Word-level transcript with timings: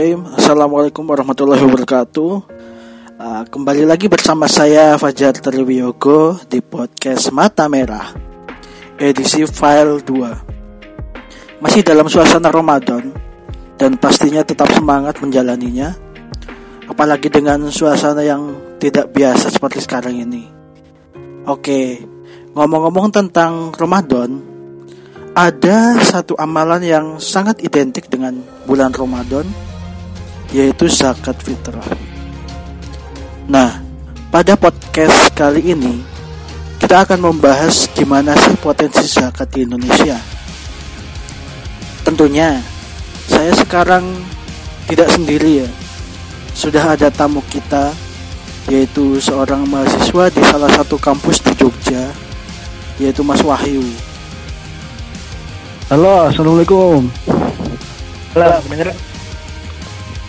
Bismillahirrahmanirrahim. 0.00 0.40
Assalamualaikum 0.40 1.04
warahmatullahi 1.12 1.60
wabarakatuh. 1.60 2.32
Uh, 3.20 3.42
kembali 3.52 3.84
lagi 3.84 4.08
bersama 4.08 4.48
saya 4.48 4.96
Fajar 4.96 5.36
Triwiyogo 5.36 6.40
di 6.48 6.64
podcast 6.64 7.28
Mata 7.36 7.68
Merah, 7.68 8.08
edisi 8.96 9.44
file 9.44 10.00
2. 10.00 11.60
Masih 11.60 11.84
dalam 11.84 12.08
suasana 12.08 12.48
Ramadan 12.48 13.12
dan 13.76 14.00
pastinya 14.00 14.40
tetap 14.40 14.72
semangat 14.72 15.20
menjalaninya, 15.20 15.92
apalagi 16.88 17.28
dengan 17.28 17.68
suasana 17.68 18.24
yang 18.24 18.56
tidak 18.80 19.12
biasa 19.12 19.52
seperti 19.52 19.84
sekarang 19.84 20.16
ini. 20.16 20.48
Oke, 21.44 22.00
ngomong-ngomong 22.56 23.12
tentang 23.12 23.68
Ramadan, 23.76 24.40
ada 25.36 26.00
satu 26.00 26.40
amalan 26.40 26.80
yang 26.88 27.06
sangat 27.20 27.60
identik 27.60 28.08
dengan 28.08 28.40
bulan 28.64 28.96
Ramadan 28.96 29.69
yaitu 30.50 30.90
zakat 30.90 31.38
fitrah. 31.42 31.86
Nah, 33.46 33.82
pada 34.30 34.54
podcast 34.54 35.30
kali 35.34 35.74
ini 35.74 36.02
kita 36.82 37.06
akan 37.06 37.30
membahas 37.30 37.86
gimana 37.94 38.34
sih 38.34 38.54
potensi 38.58 39.06
zakat 39.06 39.50
di 39.54 39.66
Indonesia. 39.66 40.18
Tentunya 42.02 42.58
saya 43.30 43.54
sekarang 43.54 44.06
tidak 44.90 45.10
sendiri 45.14 45.66
ya. 45.66 45.70
Sudah 46.50 46.98
ada 46.98 47.10
tamu 47.14 47.42
kita 47.46 47.94
yaitu 48.66 49.18
seorang 49.22 49.66
mahasiswa 49.70 50.30
di 50.30 50.42
salah 50.46 50.70
satu 50.74 50.98
kampus 50.98 51.42
di 51.46 51.52
Jogja 51.54 52.10
yaitu 52.98 53.22
Mas 53.22 53.42
Wahyu. 53.42 53.86
Halo, 55.90 56.30
assalamualaikum. 56.30 57.10
Halo? 58.34 59.09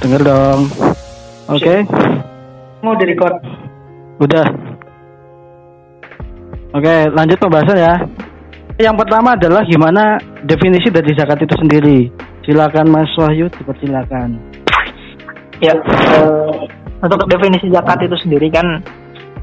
Dengar 0.02 0.22
dong. 0.26 0.60
Oke. 1.46 1.62
Okay. 1.62 1.80
Mau 2.82 2.98
di 2.98 3.06
record? 3.06 3.38
Udah. 4.18 4.48
Oke, 6.72 6.88
okay, 6.88 7.00
lanjut 7.14 7.38
pembahasan 7.38 7.78
ya. 7.78 7.94
Yang 8.82 8.96
pertama 9.06 9.38
adalah 9.38 9.62
gimana 9.68 10.18
definisi 10.42 10.90
dari 10.90 11.14
zakat 11.14 11.46
itu 11.46 11.54
sendiri. 11.54 12.10
Silakan 12.42 12.90
Mas 12.90 13.14
Wahyu, 13.14 13.46
dipersilakan. 13.54 14.42
Ya, 15.62 15.78
uh, 16.18 16.50
untuk 17.06 17.30
definisi 17.30 17.70
zakat 17.70 18.02
itu 18.02 18.18
sendiri 18.26 18.50
kan 18.50 18.82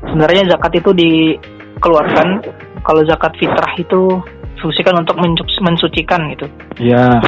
sebenarnya 0.03 0.51
zakat 0.51 0.83
itu 0.83 0.91
dikeluarkan 0.91 2.43
kalau 2.83 3.07
zakat 3.07 3.31
fitrah 3.39 3.73
itu 3.79 4.19
fungsikan 4.59 4.99
untuk 4.99 5.15
mensucikan 5.63 6.35
gitu. 6.35 6.47
Iya. 6.83 7.23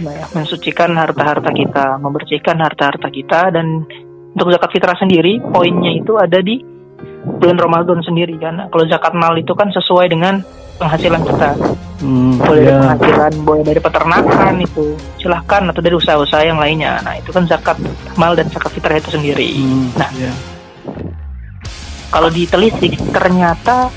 Ya, 0.00 0.24
mensucikan 0.32 0.96
harta-harta 0.96 1.52
kita, 1.52 2.00
membersihkan 2.00 2.56
harta-harta 2.56 3.12
kita 3.12 3.52
dan 3.52 3.84
untuk 4.32 4.48
zakat 4.48 4.70
fitrah 4.72 4.96
sendiri 4.96 5.44
poinnya 5.52 5.92
itu 5.92 6.16
ada 6.16 6.40
di 6.40 6.64
bulan 7.36 7.60
Ramadan 7.60 8.00
sendiri 8.00 8.40
kan. 8.40 8.72
Kalau 8.72 8.84
zakat 8.88 9.12
mal 9.12 9.36
itu 9.36 9.52
kan 9.52 9.68
sesuai 9.68 10.08
dengan 10.08 10.40
penghasilan 10.80 11.20
kita. 11.20 11.50
Hmm, 12.00 12.40
boleh 12.40 12.64
yeah. 12.64 12.80
dari 12.80 12.80
penghasilan, 12.80 13.32
boleh 13.44 13.62
dari 13.68 13.80
peternakan 13.84 14.54
itu, 14.64 14.96
silahkan 15.20 15.68
atau 15.68 15.80
dari 15.84 15.94
usaha-usaha 16.00 16.42
yang 16.48 16.56
lainnya. 16.56 16.96
Nah 17.04 17.20
itu 17.20 17.28
kan 17.28 17.44
zakat 17.44 17.76
mal 18.16 18.32
dan 18.32 18.48
zakat 18.48 18.72
fitrah 18.72 18.96
itu 18.96 19.12
sendiri. 19.12 19.52
Hmm, 19.60 19.92
nah, 20.00 20.10
yeah. 20.16 20.32
kalau 22.08 22.32
ditelisik 22.32 22.96
ternyata 23.12 23.92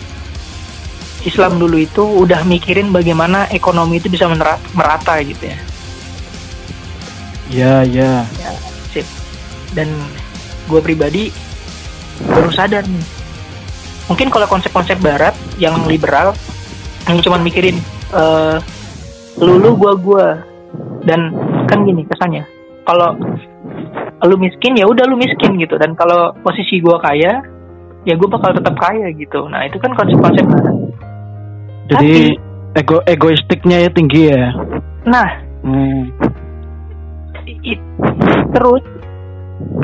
Islam 1.23 1.55
dulu 1.55 1.79
itu 1.79 2.03
udah 2.03 2.43
mikirin 2.43 2.91
bagaimana 2.91 3.47
ekonomi 3.55 4.03
itu 4.03 4.11
bisa 4.11 4.27
merata 4.75 5.23
gitu 5.23 5.47
ya. 5.47 5.55
Ya, 7.53 7.85
ya. 7.85 8.25
Ya, 8.41 8.51
sip. 8.89 9.05
Dan 9.77 9.93
gue 10.65 10.81
pribadi 10.81 11.29
baru 12.25 12.49
sadar 12.49 12.81
nih. 12.89 13.05
Mungkin 14.09 14.27
kalau 14.33 14.49
konsep-konsep 14.49 14.97
barat 14.99 15.37
yang 15.61 15.77
liberal 15.85 16.33
yang 17.07 17.21
cuma 17.21 17.37
mikirin 17.39 17.77
uh, 18.11 18.59
lulu 19.39 19.75
gua 19.79 19.93
gua 19.95 20.27
dan 21.07 21.31
kan 21.71 21.87
gini 21.87 22.03
kesannya. 22.09 22.43
Kalau 22.83 23.15
lu 24.23 24.35
miskin 24.39 24.75
ya 24.75 24.87
udah 24.87 25.07
lu 25.07 25.19
miskin 25.19 25.55
gitu 25.59 25.75
dan 25.79 25.95
kalau 25.95 26.31
posisi 26.43 26.79
gua 26.79 26.99
kaya 26.99 27.43
ya 28.03 28.13
gue 28.19 28.27
bakal 28.27 28.51
tetap 28.51 28.75
kaya 28.75 29.07
gitu. 29.15 29.47
Nah, 29.47 29.63
itu 29.63 29.79
kan 29.79 29.95
konsep-konsep 29.95 30.43
barat 30.43 30.75
jadi 31.91 32.35
Tapi, 32.39 32.79
ego 32.79 32.97
egoistiknya 33.03 33.77
ya 33.87 33.89
tinggi 33.91 34.21
ya. 34.31 34.55
Nah, 35.03 35.29
hmm. 35.67 36.01
It, 37.63 37.79
terus 38.53 38.83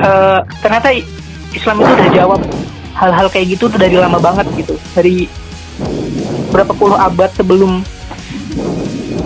uh, 0.04 0.40
ternyata 0.60 0.94
Islam 1.50 1.82
itu 1.82 1.90
udah 1.90 2.10
jawab 2.14 2.40
hal-hal 2.94 3.26
kayak 3.32 3.58
gitu 3.58 3.66
tuh 3.66 3.80
dari 3.80 3.96
lama 3.96 4.20
banget 4.20 4.46
gitu. 4.54 4.76
Dari 4.94 5.26
berapa 6.52 6.72
puluh 6.76 6.98
abad 6.98 7.30
sebelum 7.32 7.80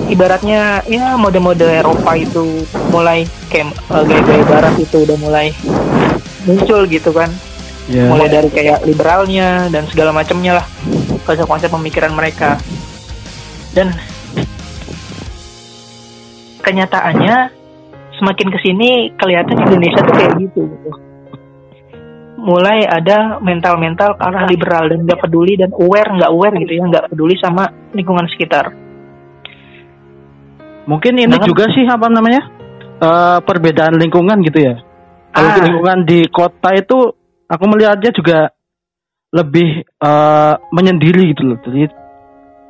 ibaratnya 0.08 0.84
ya 0.86 1.16
mode-mode 1.16 1.64
Eropa 1.64 2.12
itu 2.14 2.62
mulai 2.92 3.24
kayak 3.48 3.72
uh, 3.88 4.04
gaya-gaya 4.04 4.44
barat 4.46 4.74
itu 4.78 4.96
udah 5.02 5.16
mulai 5.18 5.50
muncul 6.44 6.84
gitu 6.84 7.10
kan 7.10 7.32
yeah. 7.88 8.12
mulai 8.12 8.28
dari 8.28 8.52
kayak 8.52 8.84
liberalnya 8.84 9.72
dan 9.72 9.88
segala 9.88 10.12
macamnya 10.12 10.60
lah 10.60 10.66
konsep-konsep 11.24 11.72
pemikiran 11.72 12.12
mereka 12.12 12.60
dan 13.72 13.96
kenyataannya 16.60 17.63
semakin 18.20 18.48
ke 18.52 18.58
sini 18.62 18.90
kelihatan 19.18 19.56
Indonesia 19.58 20.00
tuh 20.02 20.14
kayak 20.14 20.32
gitu 20.40 20.60
gitu 20.68 20.90
mulai 22.44 22.84
ada 22.84 23.40
mental-mental 23.40 24.20
ke 24.20 24.22
arah 24.22 24.44
liberal 24.44 24.84
dan 24.92 25.08
nggak 25.08 25.20
peduli 25.22 25.56
dan 25.56 25.72
aware 25.72 26.12
nggak 26.12 26.30
aware 26.30 26.54
gitu 26.60 26.72
ya 26.76 26.84
nggak 26.84 27.06
peduli 27.08 27.34
sama 27.40 27.72
lingkungan 27.96 28.28
sekitar 28.28 28.68
mungkin 30.84 31.16
ini 31.16 31.32
nah, 31.32 31.40
juga 31.40 31.64
sih 31.72 31.88
apa 31.88 32.12
namanya 32.12 32.42
uh, 33.00 33.38
perbedaan 33.40 33.96
lingkungan 33.96 34.44
gitu 34.44 34.60
ya 34.60 34.74
kalau 35.34 35.50
ah. 35.50 35.58
lingkungan 35.66 35.98
di 36.06 36.20
kota 36.30 36.70
itu 36.78 37.10
aku 37.50 37.64
melihatnya 37.66 38.14
juga 38.14 38.54
lebih 39.34 39.82
uh, 39.98 40.54
menyendiri 40.70 41.34
gitu 41.34 41.42
loh. 41.42 41.58
Jadi 41.58 41.90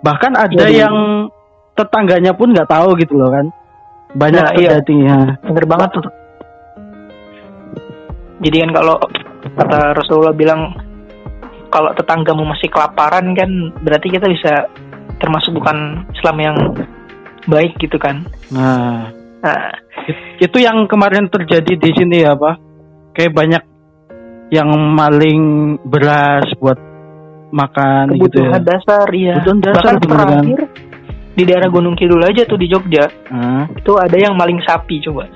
bahkan 0.01 0.33
ada 0.33 0.65
ya, 0.65 0.89
yang 0.89 1.29
tetangganya 1.77 2.33
pun 2.33 2.57
nggak 2.57 2.73
tahu 2.73 2.97
gitu 2.97 3.21
loh 3.21 3.29
kan. 3.29 3.47
Banyak 4.15 4.45
nah. 4.47 4.55
Iya. 4.59 5.19
Bener 5.43 5.67
banget 5.67 5.91
tuh. 5.99 6.07
Jadi 8.45 8.57
kan 8.67 8.71
kalau 8.75 8.97
kata 9.55 9.79
Rasulullah 9.95 10.35
bilang 10.35 10.75
kalau 11.71 11.91
tetanggamu 11.95 12.47
masih 12.47 12.71
kelaparan 12.71 13.35
kan 13.35 13.51
berarti 13.83 14.07
kita 14.11 14.27
bisa 14.31 14.71
termasuk 15.19 15.55
bukan 15.59 16.07
Islam 16.15 16.37
yang 16.39 16.57
baik 17.51 17.75
gitu 17.83 17.99
kan. 17.99 18.23
Nah, 18.55 19.11
nah. 19.43 19.73
itu 20.39 20.57
yang 20.63 20.87
kemarin 20.87 21.27
terjadi 21.27 21.75
di 21.75 21.91
sini 21.95 22.23
ya, 22.23 22.39
Pak. 22.39 22.57
Kayak 23.15 23.35
banyak 23.35 23.63
yang 24.55 24.71
maling 24.95 25.77
beras 25.83 26.47
buat 26.63 26.79
makan 27.55 28.19
gitu 28.19 28.43
kebutuhan 28.43 28.51
gitu 28.51 28.59
ya. 28.59 28.59
dasar 28.67 29.07
ya 29.15 29.35
kebutuhan 29.39 29.59
dasar 29.63 29.75
bahkan 29.79 29.97
terakhir 30.03 30.61
di 31.35 31.43
daerah 31.43 31.67
Gunung 31.71 31.99
Kidul 31.99 32.23
aja 32.23 32.47
tuh 32.47 32.59
di 32.59 32.71
Jogja 32.71 33.05
hmm. 33.07 33.79
itu 33.79 33.93
ada 33.99 34.17
yang 34.17 34.39
maling 34.39 34.63
sapi 34.63 35.03
coba 35.03 35.27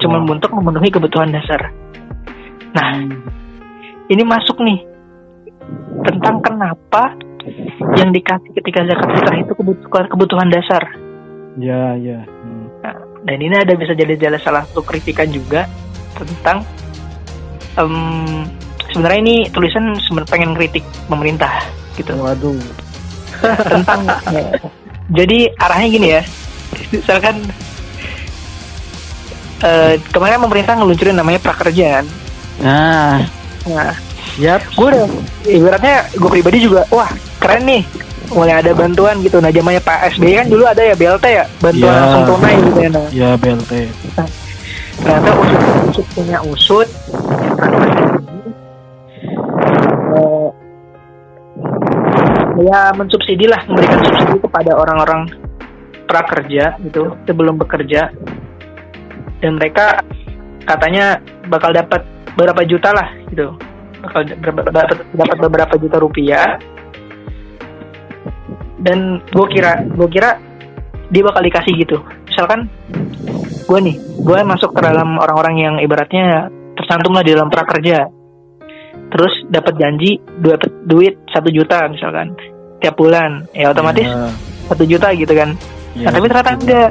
cuma 0.00 0.24
oh. 0.24 0.32
untuk 0.32 0.50
memenuhi 0.56 0.88
kebutuhan 0.88 1.28
dasar 1.28 1.72
nah 2.72 2.96
hmm. 2.96 4.08
ini 4.08 4.22
masuk 4.24 4.56
nih 4.64 4.80
tentang 6.08 6.40
kenapa 6.40 7.14
yang 8.00 8.10
dikasih 8.10 8.50
ketika 8.58 8.86
zakat 8.86 9.08
fitrah 9.18 9.38
itu 9.44 9.52
kebutuhan 9.52 10.04
kebutuhan 10.08 10.48
dasar 10.48 10.82
ya 11.60 11.94
ya 12.00 12.24
hmm. 12.24 12.64
nah, 12.80 12.96
dan 13.28 13.38
ini 13.38 13.54
ada 13.54 13.76
bisa 13.76 13.92
jadi 13.92 14.16
salah 14.40 14.64
satu 14.64 14.80
kritikan 14.80 15.28
juga 15.28 15.68
tentang 16.16 16.64
um, 17.76 18.44
sebenarnya 18.92 19.20
ini 19.24 19.36
tulisan 19.50 19.96
sebenarnya 19.96 20.30
pengen 20.30 20.52
kritik 20.56 20.84
pemerintah 21.08 21.52
gitu. 21.96 22.12
Waduh. 22.16 22.60
Tentang. 23.66 24.00
jadi 25.10 25.50
arahnya 25.58 25.88
gini 25.88 26.08
ya. 26.20 26.22
Misalkan 26.94 27.36
uh, 29.64 29.94
kemarin 30.14 30.42
pemerintah 30.42 30.74
ngeluncurin 30.78 31.16
namanya 31.16 31.40
prakerjaan. 31.42 32.04
Nah. 32.62 33.24
Nah. 33.66 33.94
Yap. 34.38 34.62
Gue 34.78 34.86
udah 34.94 35.06
ibaratnya 35.44 36.08
gue 36.14 36.30
pribadi 36.30 36.64
juga 36.64 36.86
wah 36.88 37.10
keren 37.42 37.66
nih 37.66 37.82
mulai 38.32 38.64
ada 38.64 38.72
bantuan 38.72 39.20
gitu. 39.20 39.42
Nah 39.42 39.52
zamannya 39.52 39.82
Pak 39.82 40.16
SBY 40.16 40.32
kan 40.40 40.46
dulu 40.48 40.64
ada 40.64 40.80
ya 40.80 40.94
BLT 40.96 41.24
ya 41.28 41.44
bantuan 41.60 41.92
ya, 41.92 42.00
langsung 42.00 42.24
tunai 42.36 42.54
gitu 42.60 42.78
ya. 42.80 42.90
Nah. 42.90 43.08
Ya 43.12 43.30
BLT. 43.36 43.72
Nah, 44.16 44.28
ternyata 45.02 45.30
usut 45.34 45.60
usut 45.90 46.06
punya 46.14 46.38
usut 46.46 46.88
ya 52.62 52.94
mensubsidi 52.94 53.50
lah 53.50 53.62
memberikan 53.66 53.98
subsidi 54.06 54.38
kepada 54.38 54.72
orang-orang 54.78 55.26
prakerja 56.06 56.76
gitu 56.84 57.16
sebelum 57.24 57.56
bekerja. 57.56 58.12
Dan 59.42 59.58
mereka 59.58 60.04
katanya 60.68 61.18
bakal 61.50 61.74
dapat 61.74 62.04
beberapa 62.36 62.62
juta 62.68 62.94
lah 62.94 63.08
gitu. 63.32 63.56
Bakal 64.02 64.20
dapat 64.38 64.64
dapat 65.14 65.36
beberapa 65.40 65.74
juta 65.80 65.96
rupiah. 65.98 66.60
Dan 68.82 69.22
gue 69.30 69.46
kira 69.50 69.82
gue 69.86 70.08
kira 70.10 70.36
dia 71.08 71.22
bakal 71.24 71.42
dikasih 71.42 71.74
gitu. 71.80 71.98
Misalkan 72.28 72.68
gue 73.66 73.78
nih 73.78 73.96
gue 74.22 74.38
masuk 74.44 74.74
ke 74.74 74.80
dalam 74.84 75.18
orang-orang 75.18 75.54
yang 75.58 75.74
ibaratnya 75.80 76.50
tersantum 76.78 77.14
lah 77.14 77.24
di 77.24 77.32
dalam 77.34 77.50
prakerja. 77.50 78.06
Terus 79.12 79.34
dapat 79.48 79.74
janji 79.76 80.20
dapat 80.40 80.70
duit 80.88 81.14
satu 81.30 81.48
juta 81.52 81.84
misalkan 81.88 82.32
tiap 82.82 82.98
bulan. 82.98 83.46
Ya 83.54 83.70
otomatis 83.70 84.04
Ya. 84.04 84.28
satu 84.66 84.82
juta 84.84 85.14
gitu 85.14 85.30
kan. 85.30 85.54
Ya, 85.94 86.08
nah, 86.08 86.18
tapi 86.18 86.26
ternyata 86.26 86.50
betul. 86.52 86.60
enggak. 86.66 86.90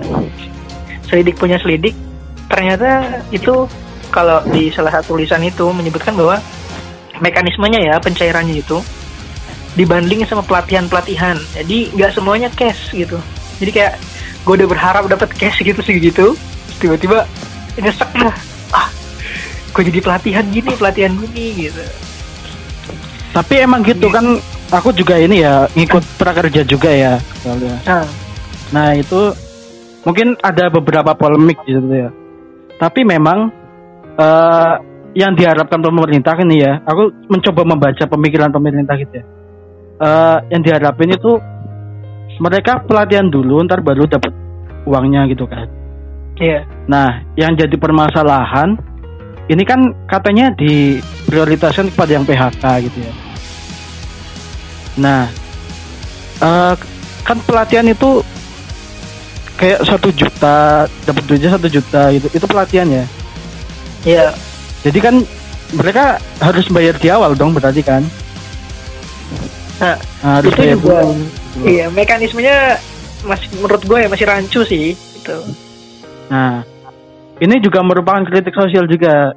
Selidik 1.05 1.35
punya 1.35 1.57
selidik. 1.59 1.95
Ternyata 2.47 3.19
itu 3.29 3.67
kalau 4.11 4.43
di 4.51 4.71
salah 4.71 4.91
satu 4.91 5.15
tulisan 5.15 5.43
itu 5.43 5.67
menyebutkan 5.71 6.15
bahwa 6.15 6.39
mekanismenya 7.19 7.79
ya 7.79 7.95
pencairannya 7.99 8.59
itu 8.59 8.79
dibanding 9.71 10.27
sama 10.27 10.43
pelatihan 10.43 10.83
pelatihan 10.91 11.39
jadi 11.55 11.87
nggak 11.95 12.11
semuanya 12.11 12.49
cash 12.51 12.91
gitu. 12.91 13.15
Jadi 13.63 13.71
kayak 13.71 13.93
gue 14.43 14.53
udah 14.59 14.67
berharap 14.67 15.07
dapat 15.07 15.31
cash 15.37 15.63
gitu 15.63 15.79
sih 15.79 15.95
gitu 16.01 16.35
tiba-tiba 16.81 17.23
nyesek 17.77 18.09
dah 18.17 18.33
ah 18.73 18.89
gue 19.71 19.83
jadi 19.87 20.01
pelatihan 20.03 20.43
gini 20.51 20.71
pelatihan 20.75 21.13
gini 21.15 21.69
gitu. 21.71 21.83
Tapi 23.31 23.63
emang 23.63 23.79
gitu 23.87 24.11
kan 24.11 24.35
aku 24.71 24.95
juga 24.95 25.19
ini 25.19 25.43
ya 25.43 25.67
ngikut 25.75 26.03
prakerja 26.17 26.63
juga 26.63 26.89
ya. 26.89 27.13
soalnya. 27.43 27.75
nah 27.85 28.05
Nah, 28.71 28.95
itu 28.95 29.35
mungkin 30.07 30.39
ada 30.39 30.71
beberapa 30.71 31.11
polemik 31.13 31.59
gitu 31.67 31.91
ya. 31.91 32.09
Tapi 32.79 33.03
memang 33.03 33.51
eh 34.15 34.73
yang 35.11 35.35
diharapkan 35.35 35.83
pemerintah 35.83 36.39
ini 36.39 36.63
ya, 36.63 36.79
aku 36.87 37.11
mencoba 37.27 37.67
membaca 37.67 38.03
pemikiran 38.07 38.49
pemerintah 38.49 38.95
gitu 38.95 39.13
ya. 39.19 39.25
Eh 40.01 40.37
yang 40.55 40.63
diharapin 40.63 41.11
itu 41.13 41.35
mereka 42.39 42.81
pelatihan 42.81 43.27
dulu 43.27 43.59
ntar 43.67 43.83
baru 43.83 44.07
dapat 44.07 44.31
uangnya 44.87 45.29
gitu 45.29 45.45
kan. 45.45 45.67
iya 46.41 46.65
Nah, 46.89 47.21
yang 47.37 47.53
jadi 47.53 47.75
permasalahan 47.75 48.79
ini 49.51 49.61
kan 49.67 49.93
katanya 50.07 50.49
diprioritaskan 50.55 51.91
kepada 51.91 52.11
yang 52.17 52.25
PHK 52.25 52.63
gitu 52.87 52.99
ya. 53.03 53.13
Nah, 54.93 55.27
eh, 56.37 56.73
kan 57.21 57.37
pelatihan 57.41 57.85
itu 57.85 58.19
kayak 59.55 59.85
satu 59.85 60.09
juta 60.09 60.57
dapat 61.05 61.23
duitnya 61.25 61.51
satu 61.51 61.67
juta 61.67 62.09
gitu. 62.09 62.27
Itu 62.29 62.45
pelatihan 62.45 62.87
ya. 62.87 63.05
iya 64.01 64.33
Jadi 64.81 64.97
kan 64.97 65.15
mereka 65.71 66.03
harus 66.37 66.65
bayar 66.67 66.97
di 66.97 67.07
awal 67.07 67.31
dong 67.31 67.53
berarti 67.53 67.79
kan. 67.79 68.01
nah 69.77 69.93
Nah, 70.21 70.37
harus 70.37 70.49
Itu 70.49 70.57
bayar 70.57 70.75
juga- 70.75 71.01
dulu. 71.03 71.25
iya 71.63 71.85
mekanismenya 71.87 72.81
masih 73.21 73.47
menurut 73.55 73.81
gue 73.81 73.97
ya 73.97 74.07
masih 74.07 74.25
rancu 74.25 74.61
sih 74.63 74.93
gitu 74.93 75.37
Nah, 76.27 76.65
ini 77.37 77.59
juga 77.59 77.81
merupakan 77.81 78.23
kritik 78.23 78.51
sosial 78.51 78.85
juga. 78.85 79.35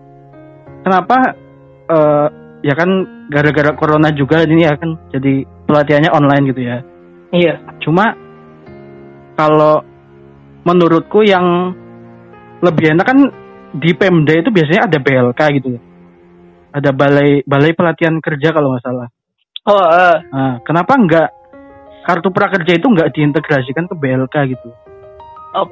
Kenapa? 0.80 1.36
eh, 1.84 2.26
ya 2.64 2.72
kan 2.72 2.88
gara-gara 3.28 3.76
corona 3.76 4.08
juga 4.16 4.40
ini 4.48 4.64
ya 4.64 4.74
kan 4.80 4.96
jadi 5.12 5.44
pelatihannya 5.68 6.10
online 6.10 6.44
gitu 6.48 6.62
ya. 6.64 6.78
iya 7.34 7.54
Cuma 7.84 8.16
kalau 9.36 9.84
menurutku 10.64 11.20
yang 11.20 11.76
lebih 12.64 12.96
enak 12.96 13.04
kan 13.04 13.18
di 13.74 13.92
Pemda 13.92 14.32
itu 14.32 14.48
biasanya 14.48 14.88
ada 14.88 14.98
BLK 15.02 15.40
gitu. 15.60 15.76
Ada 16.72 16.90
balai 16.90 17.44
balai 17.44 17.76
pelatihan 17.76 18.16
kerja 18.18 18.48
kalau 18.56 18.72
nggak 18.72 18.84
salah. 18.84 19.08
oh 19.68 19.84
eh, 19.92 20.16
Nah, 20.32 20.54
kenapa 20.64 20.96
nggak 20.96 21.28
kartu 22.08 22.28
prakerja 22.32 22.80
itu 22.80 22.86
nggak 22.88 23.12
diintegrasikan 23.12 23.84
ke 23.86 23.94
BLK 23.94 24.56
gitu? 24.56 24.68
oh, 25.54 25.68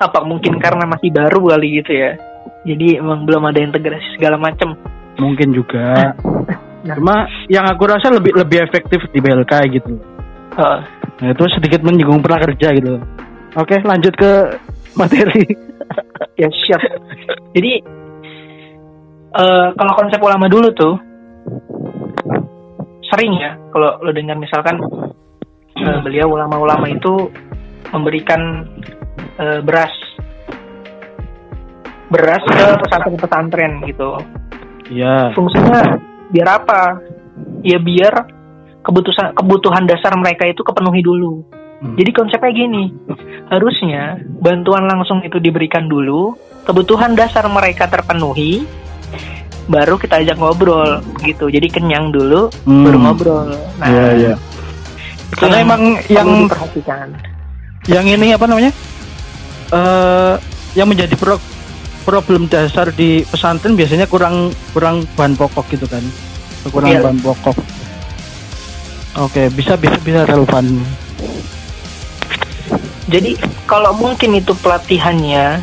apa 0.00 0.24
mungkin 0.24 0.56
karena 0.56 0.88
masih 0.88 1.12
baru 1.12 1.52
kali 1.52 1.84
gitu 1.84 1.92
ya 1.92 2.16
jadi 2.64 3.04
emang 3.04 3.28
belum 3.28 3.44
ada 3.52 3.60
integrasi 3.60 4.16
segala 4.16 4.40
macam 4.40 4.74
Mungkin 5.20 5.52
juga. 5.52 6.16
Nah. 6.80 6.96
Cuma 6.96 7.28
yang 7.52 7.68
aku 7.68 7.84
rasa 7.84 8.08
lebih 8.08 8.32
lebih 8.32 8.64
efektif 8.64 9.04
di 9.12 9.20
BLK 9.20 9.52
gitu. 9.76 10.00
Nah, 10.56 11.28
itu 11.28 11.44
sedikit 11.52 11.84
menyinggung 11.84 12.24
prakerja 12.24 12.72
gitu. 12.72 12.96
Oke, 13.54 13.76
lanjut 13.84 14.16
ke 14.16 14.56
materi. 14.96 15.44
ya 16.40 16.48
siap 16.50 16.80
jadi 17.54 17.82
eh 19.30 19.68
kalau 19.74 19.92
konsep 19.94 20.18
ulama 20.18 20.50
dulu 20.50 20.68
tuh 20.74 20.94
sering 23.10 23.32
ya 23.38 23.54
kalau 23.70 23.98
lo 24.02 24.10
dengar 24.10 24.38
misalkan 24.38 24.78
eh, 25.78 25.98
beliau 26.02 26.30
ulama-ulama 26.30 26.86
itu 26.90 27.30
memberikan 27.90 28.66
eh, 29.38 29.60
beras 29.62 29.94
beras 32.10 32.42
ke 32.42 32.66
pesantren-pesantren 32.86 33.86
gitu 33.86 34.18
Ya. 34.90 35.30
fungsinya 35.32 36.02
biar 36.28 36.48
apa 36.52 36.98
ya 37.62 37.78
biar 37.78 38.26
kebutuhan 38.80 39.32
kebutuhan 39.32 39.84
dasar 39.84 40.12
mereka 40.14 40.44
itu 40.44 40.60
kepenuhi 40.60 41.00
dulu 41.00 41.46
Hmm. 41.80 41.96
jadi 41.96 42.12
konsepnya 42.12 42.52
gini 42.52 42.92
harusnya 43.48 44.20
bantuan 44.36 44.84
langsung 44.84 45.24
itu 45.24 45.38
diberikan 45.38 45.88
dulu 45.88 46.36
kebutuhan 46.62 47.16
dasar 47.16 47.48
mereka 47.48 47.88
terpenuhi 47.88 48.68
baru 49.64 49.96
kita 49.96 50.20
ajak 50.20 50.36
ngobrol 50.36 51.00
gitu 51.20 51.48
jadi 51.48 51.64
kenyang 51.66 52.10
dulu 52.10 52.52
Hmm. 52.62 52.84
baru 52.84 52.98
ngobrol 53.00 53.48
nah 53.78 53.88
Iya, 53.88 54.06
iya. 54.12 54.34
itu 55.30 55.40
Karena 55.40 55.56
yang 55.56 55.64
emang 55.64 55.82
yang 56.10 56.28
diperhatikan 56.44 57.06
yang 57.86 58.04
ini 58.04 58.36
apa 58.36 58.44
namanya? 58.44 58.72
eh 59.70 60.34
yang 60.74 60.84
menjadi 60.84 61.14
pro- 61.16 61.40
problem 62.04 62.48
dasar 62.48 62.90
di 62.92 63.22
pesantren 63.24 63.76
biasanya 63.76 64.08
kurang 64.08 64.50
kurang 64.72 65.04
bahan 65.14 65.36
pokok 65.36 65.66
gitu 65.74 65.86
kan. 65.86 66.02
Kurang 66.68 66.90
Iya. 66.92 67.00
bahan 67.04 67.20
pokok. 67.20 67.56
Oke, 69.18 69.50
bisa 69.52 69.74
bisa 69.74 69.98
bisa 70.00 70.22
relevan. 70.24 70.80
Jadi 73.10 73.34
kalau 73.66 73.90
mungkin 73.98 74.38
itu 74.38 74.54
pelatihannya 74.54 75.58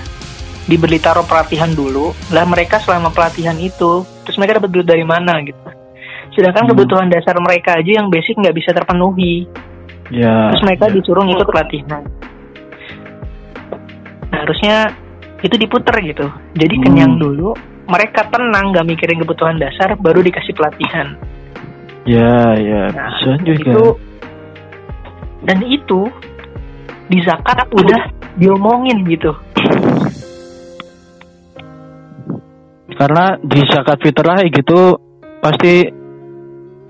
diberi 0.67 1.00
taruh 1.00 1.24
pelatihan 1.24 1.72
dulu, 1.72 2.12
lah 2.36 2.44
mereka 2.44 2.84
selama 2.84 3.08
pelatihan 3.08 3.56
itu, 3.56 4.03
terus 4.27 4.36
mereka 4.36 4.60
dapat 4.60 4.72
duit 4.75 4.84
dari 4.84 5.08
mana 5.08 5.39
gitu. 5.39 5.56
Sedangkan 6.36 6.67
Hmm. 6.67 6.72
kebutuhan 6.75 7.08
dasar 7.08 7.39
mereka 7.39 7.79
aja 7.79 8.03
yang 8.03 8.12
basic 8.12 8.36
nggak 8.36 8.51
bisa 8.51 8.75
terpenuhi, 8.75 9.48
Ya. 10.12 10.51
terus 10.51 10.63
mereka 10.67 10.91
disuruh 10.91 11.24
ngikut 11.24 11.48
pelatihan. 11.48 12.03
Nah, 14.27 14.39
harusnya 14.44 14.91
itu 15.39 15.56
diputer 15.56 15.96
gitu. 16.01 16.25
Jadi 16.56 16.75
Hmm. 16.77 16.84
kenyang 16.84 17.13
dulu, 17.17 17.53
mereka 17.86 18.25
tenang 18.27 18.74
nggak 18.74 18.88
mikirin 18.88 19.22
kebutuhan 19.22 19.58
dasar, 19.58 19.94
baru 19.96 20.20
dikasih 20.20 20.53
pelatihan. 20.53 21.13
Ya, 22.08 22.56
ya, 22.56 22.82
Nah, 22.89 23.10
bisa 23.20 23.32
juga. 23.44 23.62
itu 23.67 23.84
dan 25.44 25.60
itu 25.62 26.01
di 27.08 27.20
zakat 27.22 27.67
udah 27.70 28.01
diomongin 28.36 29.03
gitu. 29.06 29.36
Karena 32.98 33.38
di 33.38 33.62
zakat 33.70 34.01
fitrah 34.01 34.41
gitu 34.44 34.98
pasti 35.38 35.74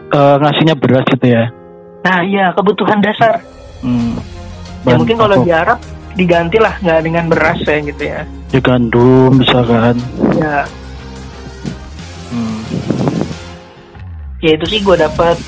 eh, 0.08 0.36
ngasihnya 0.40 0.80
beras 0.80 1.04
gitu 1.12 1.28
ya. 1.28 1.52
Nah, 2.08 2.24
iya 2.24 2.56
kebutuhan 2.56 3.04
dasar. 3.04 3.44
Hmm. 3.84 4.16
Ya 4.88 4.96
mungkin 4.96 5.20
kalau 5.20 5.36
pokok. 5.36 5.46
diharap 5.46 5.80
diganti 6.18 6.58
lah 6.58 6.74
nggak 6.82 7.02
dengan 7.06 7.26
beras 7.30 7.62
ya 7.62 7.78
gitu 7.80 8.04
ya. 8.04 8.22
ya 8.52 8.60
gandum 8.60 9.38
misalkan. 9.38 9.96
Ya, 10.34 10.66
Hmm. 12.28 12.60
ya 14.44 14.52
itu 14.60 14.66
sih 14.68 14.80
gue 14.84 14.98
dapet 15.00 15.40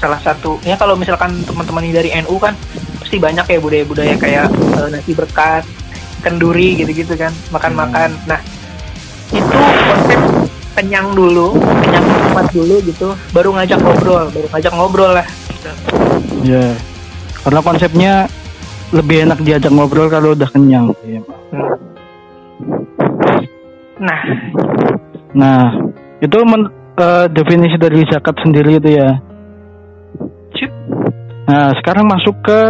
salah 0.00 0.16
satu. 0.24 0.56
Ya 0.64 0.78
kalau 0.78 0.96
misalkan 0.96 1.44
teman-teman 1.44 1.84
dari 1.92 2.14
NU 2.24 2.40
kan 2.40 2.56
pasti 3.02 3.20
banyak 3.20 3.44
ya 3.44 3.58
budaya-budaya 3.60 4.14
kayak 4.16 4.48
eh, 4.50 4.88
nasi 4.88 5.12
berkat, 5.12 5.66
kenduri 6.24 6.80
gitu-gitu 6.80 7.12
kan, 7.14 7.32
makan-makan. 7.52 8.16
Nah, 8.24 8.40
itu 9.30 9.56
konsep 9.84 10.20
kenyang 10.74 11.12
dulu, 11.12 11.54
kenyang 11.60 12.06
tempat 12.08 12.46
dulu 12.50 12.76
gitu, 12.82 13.08
baru 13.36 13.52
ngajak 13.60 13.78
ngobrol, 13.84 14.24
baru 14.32 14.46
ngajak 14.50 14.72
ngobrol 14.72 15.10
lah. 15.12 15.26
Gitu. 15.52 15.70
Ya. 16.48 16.66
Karena 17.44 17.60
konsepnya 17.60 18.12
lebih 18.94 19.26
enak 19.26 19.42
diajak 19.42 19.74
ngobrol 19.74 20.06
kalau 20.06 20.38
udah 20.38 20.46
kenyang. 20.54 20.94
Iya. 21.02 21.20
Nah, 23.98 24.20
Nah, 25.34 25.90
itu 26.22 26.38
men- 26.46 26.70
eh, 26.94 27.26
definisi 27.34 27.74
dari 27.74 28.06
zakat 28.06 28.38
sendiri 28.38 28.78
itu 28.78 28.90
ya. 28.94 29.18
Nah, 31.44 31.74
sekarang 31.82 32.06
masuk 32.08 32.38
ke 32.40 32.60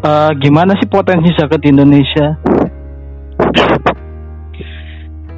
eh, 0.00 0.30
gimana 0.40 0.72
sih 0.80 0.88
potensi 0.88 1.28
zakat 1.36 1.60
di 1.60 1.68
Indonesia? 1.68 2.40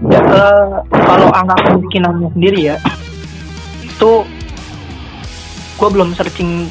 Ya, 0.03 0.19
uh, 0.19 0.83
kalau 0.91 1.31
angka 1.31 1.55
kemiskinannya 1.63 2.31
sendiri 2.35 2.75
ya, 2.75 2.77
itu 3.87 4.11
gue 5.79 5.89
belum 5.95 6.11
searching 6.19 6.67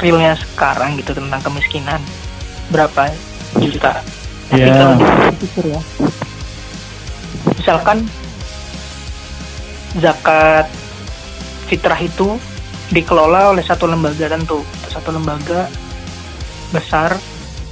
realnya 0.00 0.36
sekarang 0.36 1.00
gitu 1.00 1.16
tentang 1.16 1.40
kemiskinan 1.40 2.00
berapa 2.72 3.12
juta. 3.60 4.00
Tapi 4.48 4.58
Yeah. 4.58 4.76
kalau 4.76 4.96
dipikir 5.32 5.64
ya, 5.72 5.80
misalkan 7.56 7.98
zakat 9.96 10.68
fitrah 11.72 11.96
itu 11.96 12.36
dikelola 12.92 13.56
oleh 13.56 13.64
satu 13.64 13.88
lembaga 13.88 14.28
tentu, 14.28 14.60
satu 14.92 15.08
lembaga 15.08 15.72
besar 16.68 17.16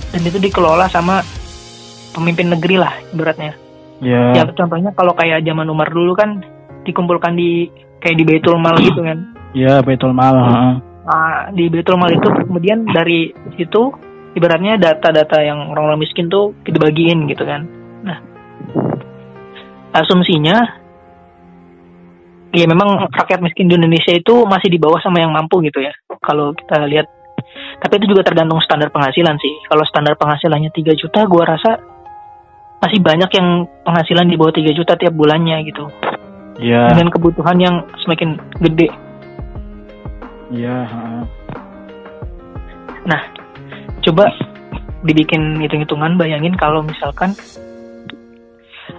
dan 0.08 0.20
itu 0.24 0.40
dikelola 0.40 0.88
sama 0.88 1.20
pemimpin 2.16 2.48
negeri 2.48 2.80
lah 2.80 2.96
ibaratnya. 3.12 3.52
Ya. 4.00 4.32
Ya 4.32 4.42
contohnya 4.48 4.96
kalau 4.96 5.12
kayak 5.12 5.44
zaman 5.44 5.68
Umar 5.68 5.92
dulu 5.92 6.16
kan 6.16 6.40
dikumpulkan 6.88 7.36
di 7.36 7.68
kayak 8.00 8.16
di 8.16 8.24
Baitul 8.24 8.56
Mal 8.56 8.80
gitu 8.80 9.04
kan. 9.04 9.36
Ya, 9.52 9.82
betul 9.84 10.16
mal. 10.16 10.32
heeh. 10.32 10.74
Nah, 11.04 11.52
di 11.52 11.68
Baitul 11.68 12.00
Mal 12.00 12.16
itu 12.16 12.28
kemudian 12.48 12.88
dari 12.88 13.28
situ 13.58 13.92
ibaratnya 14.34 14.78
data-data 14.78 15.42
yang 15.42 15.70
orang-orang 15.74 16.02
miskin 16.02 16.30
tuh 16.30 16.54
dibagiin 16.62 17.26
gitu 17.26 17.42
kan. 17.42 17.66
Nah, 18.06 18.18
asumsinya 19.94 20.56
ya 22.50 22.66
memang 22.66 23.10
rakyat 23.10 23.42
miskin 23.42 23.70
di 23.70 23.78
Indonesia 23.78 24.10
itu 24.10 24.42
masih 24.46 24.70
di 24.70 24.78
bawah 24.78 24.98
sama 25.02 25.22
yang 25.22 25.30
mampu 25.34 25.62
gitu 25.66 25.82
ya. 25.82 25.94
Kalau 26.22 26.54
kita 26.54 26.86
lihat 26.86 27.06
tapi 27.80 27.96
itu 27.98 28.12
juga 28.12 28.22
tergantung 28.22 28.60
standar 28.62 28.92
penghasilan 28.92 29.34
sih. 29.40 29.54
Kalau 29.66 29.82
standar 29.88 30.14
penghasilannya 30.14 30.70
3 30.70 30.94
juta 30.94 31.26
gua 31.26 31.44
rasa 31.56 31.80
masih 32.80 33.00
banyak 33.02 33.30
yang 33.34 33.68
penghasilan 33.84 34.26
di 34.28 34.36
bawah 34.38 34.54
3 34.54 34.72
juta 34.76 34.94
tiap 34.94 35.14
bulannya 35.16 35.64
gitu. 35.66 35.84
Ya. 36.60 36.92
Dengan 36.92 37.08
kebutuhan 37.08 37.56
yang 37.56 37.88
semakin 38.04 38.36
gede. 38.60 38.88
Ya, 40.52 40.84
heeh. 40.84 41.22
Nah, 43.08 43.20
coba 44.04 44.28
dibikin 45.04 45.60
hitung-hitungan 45.64 46.20
bayangin 46.20 46.52
kalau 46.56 46.84
misalkan 46.84 47.32